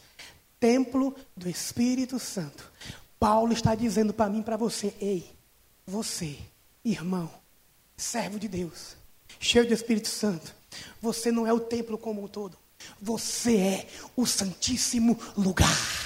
templo 0.59 1.15
do 1.35 1.49
Espírito 1.49 2.19
Santo. 2.19 2.71
Paulo 3.19 3.53
está 3.53 3.75
dizendo 3.75 4.13
para 4.13 4.29
mim, 4.29 4.43
para 4.43 4.57
você, 4.57 4.93
ei, 4.99 5.29
você, 5.85 6.37
irmão, 6.83 7.29
servo 7.97 8.39
de 8.39 8.47
Deus, 8.47 8.95
cheio 9.39 9.67
do 9.67 9.73
Espírito 9.73 10.07
Santo, 10.07 10.53
você 11.01 11.31
não 11.31 11.47
é 11.47 11.53
o 11.53 11.59
templo 11.59 11.97
como 11.97 12.23
um 12.23 12.27
todo, 12.27 12.57
você 13.01 13.57
é 13.57 13.87
o 14.15 14.25
Santíssimo 14.25 15.17
Lugar. 15.37 16.04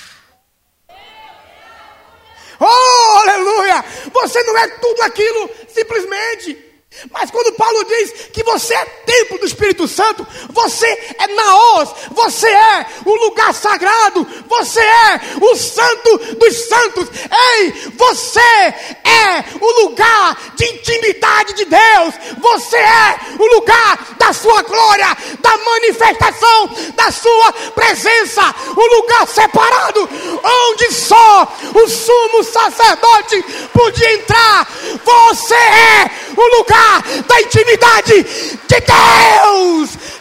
Aleluia! 3.22 3.86
Você 4.13 4.43
não 4.43 4.57
é 4.57 4.67
tudo 4.67 5.01
aquilo 5.01 5.49
simplesmente. 5.67 6.68
Mas 7.12 7.30
quando 7.30 7.54
Paulo 7.54 7.86
diz 7.86 8.12
que 8.34 8.44
você 8.44 8.74
é 8.74 8.86
templo 8.86 9.38
do 9.38 9.46
Espírito 9.46 9.88
Santo, 9.88 10.26
você 10.50 10.88
é 11.20 11.28
naos, 11.28 11.90
você 12.12 12.48
é 12.48 12.86
o 13.06 13.16
lugar 13.26 13.54
sagrado, 13.54 14.28
você 14.48 14.82
é 14.82 15.22
o 15.40 15.56
santo 15.56 16.36
dos 16.36 16.68
santos. 16.68 17.10
Ei, 17.58 17.72
você 17.96 18.40
é 18.40 19.46
o 19.62 19.84
lugar 19.84 20.54
de 20.56 20.66
intimidade 20.66 21.54
de 21.54 21.66
Deus. 21.66 22.16
Você 22.40 22.78
é 22.78 23.20
o 23.38 23.46
lugar 23.56 24.16
da 24.18 24.34
sua 24.34 24.62
glória, 24.64 25.16
da 25.40 25.58
manifestação 25.58 26.70
da 26.96 27.12
sua 27.12 27.54
presença, 27.76 28.54
o 28.76 28.96
lugar 28.96 29.28
separado 29.28 30.10
onde 30.44 30.92
só 30.92 31.56
o 31.74 31.88
sumo 31.88 32.44
sacerdote 32.44 33.44
podia 33.74 34.14
entrar. 34.14 34.68
Você 35.04 35.56
é 35.56 36.12
o 36.36 36.58
lugar 36.58 37.02
da 37.28 37.42
intimidade 37.42 38.24
de 38.24 38.80
Deus. 38.82 40.20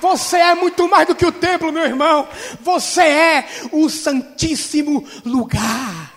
Você 0.00 0.36
é 0.36 0.54
muito 0.54 0.88
mais 0.88 1.06
do 1.06 1.14
que 1.14 1.24
o 1.24 1.32
templo, 1.32 1.72
meu 1.72 1.84
irmão. 1.84 2.28
Você 2.60 3.02
é 3.02 3.48
o 3.70 3.88
santíssimo 3.88 5.06
lugar. 5.24 6.12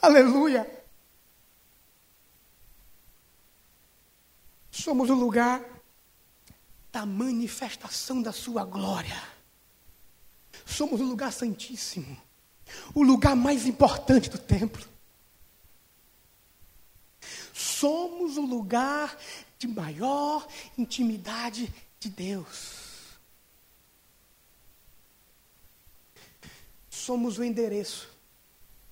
Aleluia. 0.00 0.66
Somos 4.70 5.10
o 5.10 5.14
lugar 5.14 5.60
da 6.90 7.04
manifestação 7.04 8.22
da 8.22 8.32
Sua 8.32 8.64
glória. 8.64 9.31
Somos 10.72 11.00
o 11.00 11.04
lugar 11.04 11.30
santíssimo, 11.32 12.16
o 12.94 13.02
lugar 13.02 13.36
mais 13.36 13.66
importante 13.66 14.30
do 14.30 14.38
templo. 14.38 14.82
Somos 17.52 18.38
o 18.38 18.40
lugar 18.40 19.16
de 19.58 19.68
maior 19.68 20.48
intimidade 20.78 21.72
de 22.00 22.08
Deus. 22.08 22.80
Somos 26.88 27.36
o 27.36 27.44
endereço 27.44 28.08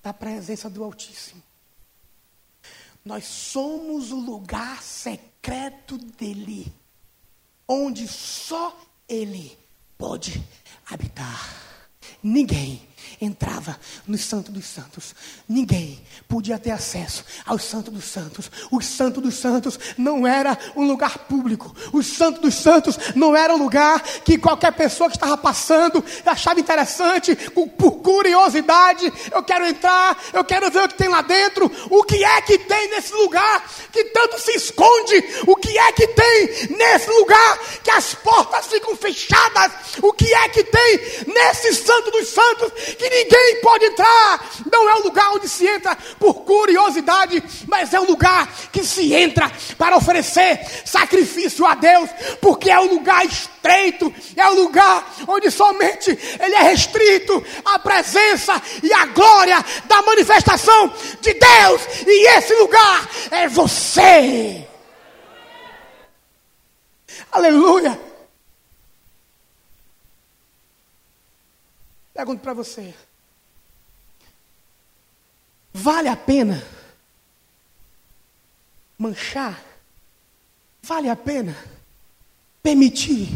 da 0.03 0.13
presença 0.13 0.69
do 0.69 0.83
Altíssimo. 0.83 1.41
Nós 3.03 3.25
somos 3.25 4.11
o 4.11 4.19
lugar 4.19 4.83
secreto 4.83 5.97
dele, 5.97 6.71
onde 7.67 8.07
só 8.07 8.79
ele 9.07 9.57
pode 9.97 10.43
habitar. 10.85 11.70
Ninguém 12.23 12.81
entrava 13.21 13.79
no 14.07 14.17
Santo 14.17 14.51
dos 14.51 14.65
Santos. 14.65 15.13
Ninguém 15.47 16.01
podia 16.27 16.57
ter 16.57 16.71
acesso 16.71 17.23
ao 17.45 17.59
Santo 17.59 17.91
dos 17.91 18.05
Santos. 18.05 18.49
O 18.71 18.81
Santo 18.81 19.21
dos 19.21 19.35
Santos 19.35 19.79
não 19.95 20.25
era 20.25 20.57
um 20.75 20.87
lugar 20.87 21.19
público. 21.19 21.73
O 21.93 22.01
Santo 22.01 22.41
dos 22.41 22.55
Santos 22.55 22.97
não 23.15 23.35
era 23.35 23.53
um 23.53 23.57
lugar 23.57 24.01
que 24.01 24.39
qualquer 24.39 24.71
pessoa 24.73 25.09
que 25.09 25.15
estava 25.15 25.37
passando 25.37 26.03
achava 26.25 26.59
interessante, 26.59 27.35
por 27.77 27.91
curiosidade. 28.01 29.11
Eu 29.31 29.43
quero 29.43 29.67
entrar, 29.67 30.17
eu 30.33 30.43
quero 30.43 30.71
ver 30.71 30.85
o 30.85 30.87
que 30.87 30.95
tem 30.95 31.07
lá 31.07 31.21
dentro. 31.21 31.71
O 31.91 32.03
que 32.03 32.23
é 32.23 32.41
que 32.41 32.57
tem 32.57 32.89
nesse 32.89 33.13
lugar 33.13 33.69
que 33.91 34.05
tanto 34.05 34.39
se 34.39 34.51
esconde? 34.51 35.23
O 35.45 35.55
que 35.55 35.77
é 35.77 35.91
que 35.91 36.07
tem 36.07 36.75
nesse 36.75 37.09
lugar 37.09 37.59
que 37.83 37.91
as 37.91 38.15
portas 38.15 38.65
ficam 38.65 38.95
fechadas? 38.95 39.71
O 40.01 40.11
que 40.13 40.33
é 40.33 40.49
que 40.49 40.63
tem 40.63 41.25
nesse 41.27 41.75
Santo 41.75 42.09
dos 42.09 42.29
Santos 42.29 42.71
que 42.97 43.10
ninguém 43.11 43.57
pode 43.61 43.85
entrar. 43.85 44.49
Não 44.71 44.89
é 44.89 44.95
um 44.95 45.03
lugar 45.03 45.31
onde 45.33 45.49
se 45.49 45.67
entra 45.67 45.95
por 46.17 46.33
curiosidade, 46.45 47.43
mas 47.67 47.93
é 47.93 47.99
um 47.99 48.05
lugar 48.05 48.47
que 48.71 48.83
se 48.83 49.13
entra 49.13 49.51
para 49.77 49.97
oferecer 49.97 50.59
sacrifício 50.85 51.65
a 51.65 51.75
Deus, 51.75 52.09
porque 52.39 52.71
é 52.71 52.79
um 52.79 52.87
lugar 52.87 53.25
estreito, 53.25 54.13
é 54.35 54.47
um 54.47 54.55
lugar 54.55 55.13
onde 55.27 55.51
somente 55.51 56.17
ele 56.39 56.55
é 56.55 56.63
restrito 56.63 57.43
à 57.65 57.77
presença 57.77 58.61
e 58.81 58.93
à 58.93 59.05
glória 59.07 59.63
da 59.85 60.01
manifestação 60.01 60.93
de 61.19 61.33
Deus, 61.33 61.81
e 62.07 62.37
esse 62.37 62.53
lugar 62.55 63.09
é 63.29 63.47
você. 63.47 64.65
Aleluia. 67.31 68.10
Pergunto 72.13 72.41
para 72.41 72.53
você: 72.53 72.93
vale 75.73 76.07
a 76.07 76.15
pena 76.15 76.61
manchar? 78.97 79.63
Vale 80.83 81.09
a 81.09 81.15
pena 81.15 81.55
permitir 82.61 83.29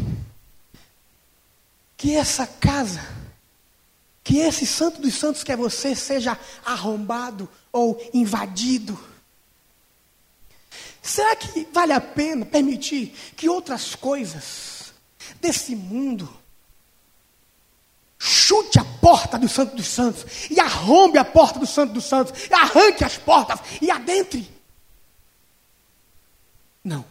que 1.96 2.16
essa 2.16 2.46
casa, 2.46 3.02
que 4.24 4.40
esse 4.40 4.66
santo 4.66 5.02
dos 5.02 5.14
santos 5.14 5.44
que 5.44 5.52
é 5.52 5.56
você, 5.56 5.96
seja 5.96 6.38
arrombado 6.66 7.50
ou 7.72 8.02
invadido? 8.14 9.00
Será 11.02 11.36
que 11.36 11.68
vale 11.72 11.94
a 11.94 12.02
pena 12.02 12.46
permitir 12.46 13.10
que 13.36 13.48
outras 13.48 13.94
coisas 13.94 14.92
desse 15.40 15.76
mundo, 15.76 16.28
chute 18.18 18.80
a 18.80 18.86
porta 18.86 19.38
do 19.38 19.48
Santo 19.48 19.76
dos 19.76 19.88
Santos, 19.88 20.50
e 20.50 20.60
arrombe 20.60 21.18
a 21.18 21.26
porta 21.26 21.60
do 21.60 21.68
Santo 21.68 21.94
dos 21.94 22.06
Santos, 22.06 22.48
e 22.50 22.54
arranque 22.54 23.04
as 23.04 23.18
portas 23.18 23.60
e 23.82 23.92
adentre. 23.92 24.50
Não. 26.84 27.06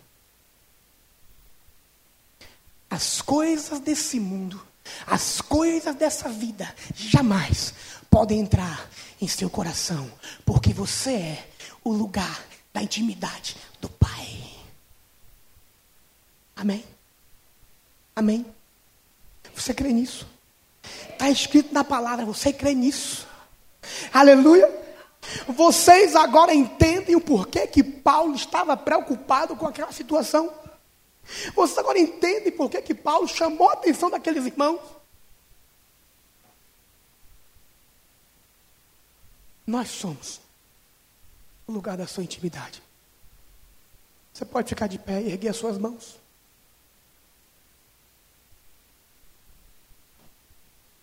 As 2.88 3.20
coisas 3.20 3.80
desse 3.80 4.20
mundo, 4.20 4.64
as 5.06 5.40
coisas 5.40 5.94
dessa 5.96 6.28
vida, 6.28 6.72
jamais 6.94 7.74
podem 8.10 8.40
entrar 8.40 8.88
em 9.20 9.26
seu 9.26 9.50
coração, 9.50 10.10
porque 10.44 10.72
você 10.72 11.12
é 11.12 11.48
o 11.82 11.92
lugar 11.92 12.44
da 12.72 12.82
intimidade 12.82 13.56
do 13.80 13.88
Pai. 13.88 14.44
Amém? 16.56 16.84
Amém? 18.14 18.46
Você 19.54 19.74
crê 19.74 19.92
nisso? 19.92 20.33
Está 21.10 21.30
escrito 21.30 21.72
na 21.72 21.84
palavra, 21.84 22.24
você 22.24 22.52
crê 22.52 22.74
nisso. 22.74 23.26
Aleluia. 24.12 24.82
Vocês 25.48 26.14
agora 26.14 26.54
entendem 26.54 27.16
o 27.16 27.20
porquê 27.20 27.66
que 27.66 27.82
Paulo 27.82 28.34
estava 28.34 28.76
preocupado 28.76 29.56
com 29.56 29.66
aquela 29.66 29.92
situação. 29.92 30.52
Vocês 31.54 31.78
agora 31.78 31.98
entendem 31.98 32.52
porquê 32.52 32.82
que 32.82 32.94
Paulo 32.94 33.26
chamou 33.26 33.70
a 33.70 33.72
atenção 33.72 34.10
daqueles 34.10 34.44
irmãos. 34.44 34.80
Nós 39.66 39.88
somos 39.88 40.40
o 41.66 41.72
lugar 41.72 41.96
da 41.96 42.06
sua 42.06 42.22
intimidade. 42.22 42.82
Você 44.32 44.44
pode 44.44 44.68
ficar 44.68 44.86
de 44.86 44.98
pé 44.98 45.22
e 45.22 45.32
erguer 45.32 45.48
as 45.48 45.56
suas 45.56 45.78
mãos. 45.78 46.18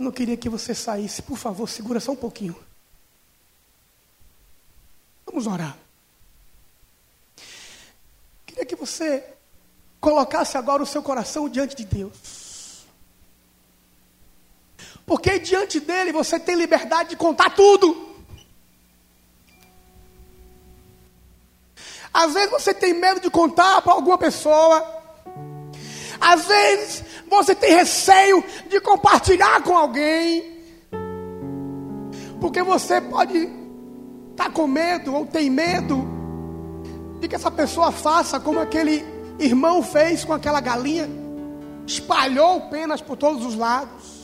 Eu 0.01 0.05
não 0.05 0.11
queria 0.11 0.35
que 0.35 0.49
você 0.49 0.73
saísse. 0.73 1.21
Por 1.21 1.37
favor, 1.37 1.69
segura 1.69 1.99
só 1.99 2.13
um 2.13 2.15
pouquinho. 2.15 2.55
Vamos 5.27 5.45
orar. 5.45 5.77
Queria 8.47 8.65
que 8.65 8.75
você 8.75 9.23
colocasse 9.99 10.57
agora 10.57 10.81
o 10.81 10.87
seu 10.87 11.03
coração 11.03 11.47
diante 11.47 11.75
de 11.75 11.85
Deus. 11.85 12.83
Porque 15.05 15.37
diante 15.37 15.79
dele 15.79 16.11
você 16.11 16.39
tem 16.39 16.55
liberdade 16.55 17.09
de 17.09 17.15
contar 17.15 17.51
tudo. 17.51 18.15
Às 22.11 22.33
vezes 22.33 22.49
você 22.49 22.73
tem 22.73 22.95
medo 22.95 23.19
de 23.19 23.29
contar 23.29 23.83
para 23.83 23.93
alguma 23.93 24.17
pessoa. 24.17 25.00
Às 26.21 26.45
vezes 26.45 27.03
você 27.27 27.55
tem 27.55 27.73
receio 27.73 28.43
de 28.69 28.79
compartilhar 28.79 29.63
com 29.63 29.75
alguém, 29.75 30.61
porque 32.39 32.61
você 32.61 33.01
pode 33.01 33.37
estar 34.31 34.45
tá 34.45 34.49
com 34.51 34.67
medo 34.67 35.15
ou 35.15 35.25
tem 35.25 35.49
medo 35.49 36.07
de 37.19 37.27
que 37.27 37.35
essa 37.35 37.49
pessoa 37.49 37.91
faça 37.91 38.39
como 38.39 38.59
aquele 38.59 39.03
irmão 39.39 39.81
fez 39.81 40.23
com 40.23 40.33
aquela 40.33 40.61
galinha, 40.61 41.09
espalhou 41.87 42.61
penas 42.69 43.01
por 43.01 43.17
todos 43.17 43.43
os 43.43 43.55
lados. 43.55 44.21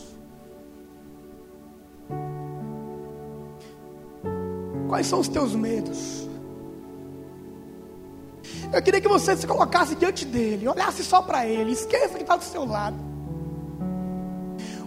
Quais 4.88 5.08
são 5.08 5.20
os 5.20 5.28
teus 5.28 5.56
medos? 5.56 6.27
Eu 8.72 8.82
queria 8.82 9.00
que 9.00 9.08
você 9.08 9.36
se 9.36 9.48
colocasse 9.48 9.96
diante 9.96 10.26
dele, 10.26 10.68
olhasse 10.68 11.04
só 11.04 11.22
para 11.22 11.46
ele, 11.46 11.72
esqueça 11.72 12.16
que 12.16 12.22
está 12.22 12.36
do 12.36 12.44
seu 12.44 12.66
lado. 12.66 12.98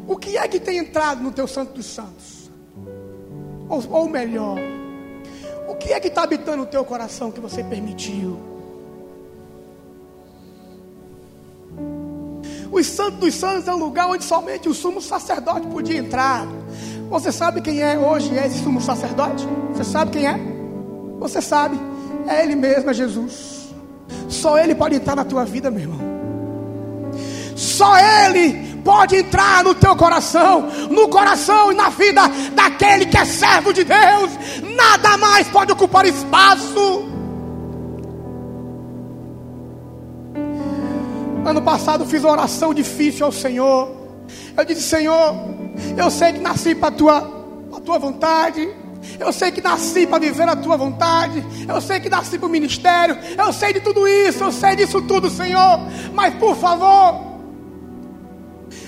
O 0.06 0.16
que 0.16 0.36
é 0.36 0.46
que 0.48 0.58
tem 0.58 0.78
entrado 0.78 1.22
no 1.22 1.30
teu 1.30 1.46
Santo 1.46 1.74
dos 1.74 1.86
Santos? 1.86 2.50
Ou, 3.68 3.82
ou 3.90 4.08
melhor, 4.08 4.58
o 5.68 5.76
que 5.76 5.92
é 5.92 6.00
que 6.00 6.08
está 6.08 6.24
habitando 6.24 6.58
no 6.58 6.66
teu 6.66 6.84
coração 6.84 7.30
que 7.30 7.40
você 7.40 7.62
permitiu? 7.62 8.38
Os 12.72 12.86
Santos 12.86 13.18
dos 13.18 13.34
Santos 13.34 13.66
é 13.66 13.74
um 13.74 13.78
lugar 13.78 14.08
onde 14.08 14.24
somente 14.24 14.68
o 14.68 14.74
sumo 14.74 15.00
sacerdote 15.00 15.66
podia 15.66 15.98
entrar. 15.98 16.46
Você 17.08 17.32
sabe 17.32 17.60
quem 17.60 17.82
é 17.82 17.98
hoje 17.98 18.34
esse 18.34 18.62
sumo 18.62 18.80
sacerdote? 18.80 19.46
Você 19.72 19.84
sabe 19.84 20.12
quem 20.12 20.26
é? 20.26 20.38
Você 21.18 21.42
sabe, 21.42 21.76
é 22.30 22.44
Ele 22.44 22.54
mesmo, 22.54 22.88
é 22.88 22.94
Jesus. 22.94 23.68
Só 24.28 24.56
Ele 24.56 24.74
pode 24.74 24.94
entrar 24.94 25.16
na 25.16 25.24
tua 25.24 25.44
vida, 25.44 25.70
meu 25.70 25.82
irmão. 25.82 26.00
Só 27.56 27.92
Ele 27.98 28.70
pode 28.84 29.16
entrar 29.16 29.64
no 29.64 29.74
teu 29.74 29.94
coração, 29.96 30.68
no 30.90 31.08
coração 31.08 31.72
e 31.72 31.74
na 31.74 31.88
vida 31.90 32.22
daquele 32.54 33.06
que 33.06 33.18
é 33.18 33.24
servo 33.24 33.72
de 33.72 33.84
Deus. 33.84 34.30
Nada 34.76 35.16
mais 35.18 35.48
pode 35.48 35.72
ocupar 35.72 36.06
espaço. 36.06 37.10
Ano 41.44 41.62
passado 41.62 42.06
fiz 42.06 42.22
uma 42.22 42.32
oração 42.32 42.72
difícil 42.72 43.26
ao 43.26 43.32
Senhor. 43.32 43.90
Eu 44.56 44.64
disse: 44.64 44.82
Senhor, 44.82 45.34
eu 45.96 46.10
sei 46.10 46.34
que 46.34 46.38
nasci 46.38 46.74
para 46.74 46.88
a 46.88 46.92
tua, 46.92 47.20
tua 47.84 47.98
vontade, 47.98 48.68
Eu 49.18 49.32
sei 49.32 49.50
que 49.50 49.60
nasci 49.60 50.06
para 50.06 50.18
viver 50.18 50.48
a 50.48 50.56
tua 50.56 50.76
vontade. 50.76 51.44
Eu 51.68 51.80
sei 51.80 52.00
que 52.00 52.08
nasci 52.08 52.38
para 52.38 52.46
o 52.46 52.50
ministério. 52.50 53.16
Eu 53.36 53.52
sei 53.52 53.72
de 53.72 53.80
tudo 53.80 54.06
isso. 54.06 54.44
Eu 54.44 54.52
sei 54.52 54.76
disso 54.76 55.02
tudo, 55.02 55.30
Senhor. 55.30 55.80
Mas 56.12 56.34
por 56.34 56.56
favor, 56.56 57.30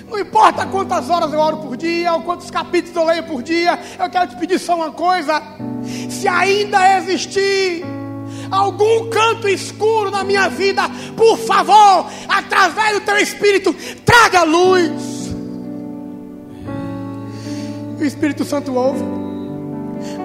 não 0.09 0.19
importa 0.19 0.67
quantas 0.67 1.09
horas 1.09 1.33
eu 1.33 1.41
oro 1.41 1.57
por 1.57 1.77
dia, 1.77 2.13
ou 2.13 2.21
quantos 2.21 2.51
capítulos 2.51 2.97
eu 2.97 3.05
leio 3.05 3.23
por 3.25 3.43
dia, 3.43 3.79
eu 3.99 4.11
quero 4.11 4.29
te 4.29 4.37
pedir 4.37 4.59
só 4.59 4.77
uma 4.77 4.91
coisa: 4.91 5.43
se 6.11 6.29
ainda 6.29 6.99
existir 6.99 7.83
algum 8.51 9.09
canto 9.09 9.49
escuro 9.49 10.11
na 10.11 10.23
minha 10.23 10.49
vida, 10.51 10.83
por 11.17 11.39
favor, 11.39 12.07
através 12.29 13.01
do 13.01 13.01
teu 13.01 13.17
espírito, 13.17 13.75
traga 14.05 14.43
luz. 14.43 15.23
O 17.99 18.05
Espírito 18.05 18.45
Santo 18.45 18.75
ouve. 18.75 19.32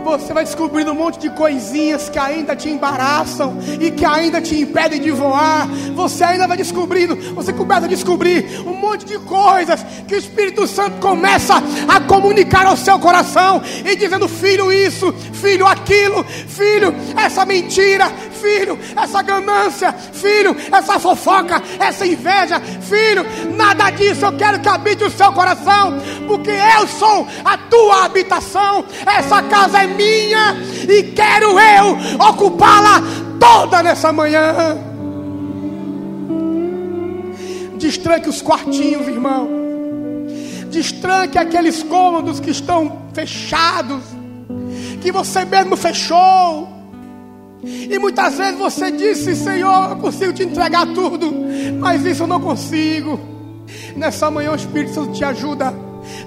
Você 0.08 0.34
vai 0.34 0.46
descobrindo 0.46 0.94
um 0.94 0.96
monte 0.96 1.20
de 1.20 1.30
coisinhas 1.30 2.08
que 2.08 2.18
ainda 2.18 2.56
te 2.56 2.70
embaraçam 2.70 3.58
e 3.78 3.92
que 3.92 4.06
ainda 4.06 4.42
te 4.42 4.58
impedem 4.58 5.02
de 5.02 5.12
voar. 5.12 5.68
Você 5.96 6.24
ainda 6.24 6.48
vai 6.48 6.56
descobrindo, 6.56 7.18
você 7.34 7.52
começa 7.52 7.88
a 7.88 7.90
descobrir 7.90 8.62
um 8.66 8.74
monte 8.74 9.06
de 9.06 9.20
coisas 9.20 9.86
que 10.08 10.16
o 10.16 10.18
Espírito 10.18 10.66
Santo 10.66 11.02
começa 11.02 11.56
a 11.90 12.00
comunicar 12.00 12.66
ao 12.66 12.78
seu 12.78 12.98
coração 13.00 13.62
e 13.86 13.98
dizendo: 13.98 14.30
Filho, 14.30 14.72
isso, 14.72 15.12
filho, 15.34 15.68
aquilo, 15.68 16.24
filho, 16.24 16.96
essa 17.18 17.46
mentira, 17.46 18.10
filho, 18.38 18.80
essa 18.96 19.22
ganância, 19.22 19.92
filho, 19.92 20.56
essa 20.72 20.98
fofoca, 21.00 21.62
essa 21.80 22.08
inveja, 22.08 22.62
filho, 22.82 23.26
nada 23.56 23.90
disso 23.90 24.26
eu 24.26 24.38
quero 24.38 24.62
que 24.62 24.70
habite 24.70 25.04
o 25.04 25.12
seu 25.12 25.34
coração, 25.34 25.98
porque 26.28 26.52
eu 26.52 26.88
sou 26.88 27.28
a 27.44 27.58
tua 27.58 28.06
habitação, 28.06 28.86
essa 29.06 29.42
casa 29.44 29.84
é 29.84 29.97
minha 29.98 30.56
e 30.88 31.04
quero 31.12 31.60
eu 31.60 31.98
ocupá-la 32.30 33.02
toda 33.40 33.84
nessa 33.84 34.14
manhã. 34.14 34.78
Destranque 37.78 38.30
os 38.30 38.42
quartinhos, 38.42 39.08
irmão. 39.08 39.50
Destranque 40.70 41.38
aqueles 41.38 41.84
cômodos 41.84 42.40
que 42.40 42.52
estão 42.52 43.04
fechados, 43.14 44.04
que 45.02 45.12
você 45.12 45.44
mesmo 45.46 45.76
fechou. 45.76 46.70
E 47.64 47.98
muitas 47.98 48.38
vezes 48.38 48.58
você 48.58 48.92
disse, 48.92 49.36
Senhor, 49.36 49.90
eu 49.90 49.96
consigo 49.98 50.34
te 50.34 50.44
entregar 50.44 50.86
tudo, 50.94 51.34
mas 51.80 52.06
isso 52.06 52.24
eu 52.24 52.28
não 52.28 52.40
consigo. 52.40 53.20
Nessa 53.96 54.30
manhã 54.32 54.52
o 54.52 54.56
Espírito 54.56 54.94
Santo 54.94 55.14
te 55.14 55.24
ajuda 55.24 55.74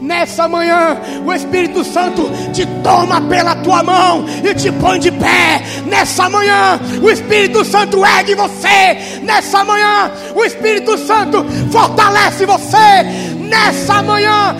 Nessa 0.00 0.48
manhã, 0.48 0.98
o 1.24 1.32
Espírito 1.32 1.84
Santo 1.84 2.30
te 2.52 2.66
toma 2.82 3.20
pela 3.22 3.54
tua 3.56 3.82
mão 3.82 4.24
e 4.42 4.54
te 4.54 4.70
põe 4.72 4.98
de 4.98 5.10
pé. 5.10 5.62
Nessa 5.86 6.28
manhã, 6.28 6.80
o 7.02 7.10
Espírito 7.10 7.64
Santo 7.64 8.04
ergue 8.04 8.34
você. 8.34 9.20
Nessa 9.22 9.64
manhã, 9.64 10.10
o 10.34 10.44
Espírito 10.44 10.96
Santo 10.98 11.44
fortalece 11.70 12.46
você. 12.46 13.02
Nessa 13.38 14.02
manhã, 14.02 14.56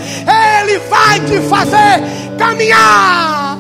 Ele 0.61 0.79
vai 0.91 1.21
te 1.21 1.41
fazer 1.49 2.03
caminhar. 2.37 3.60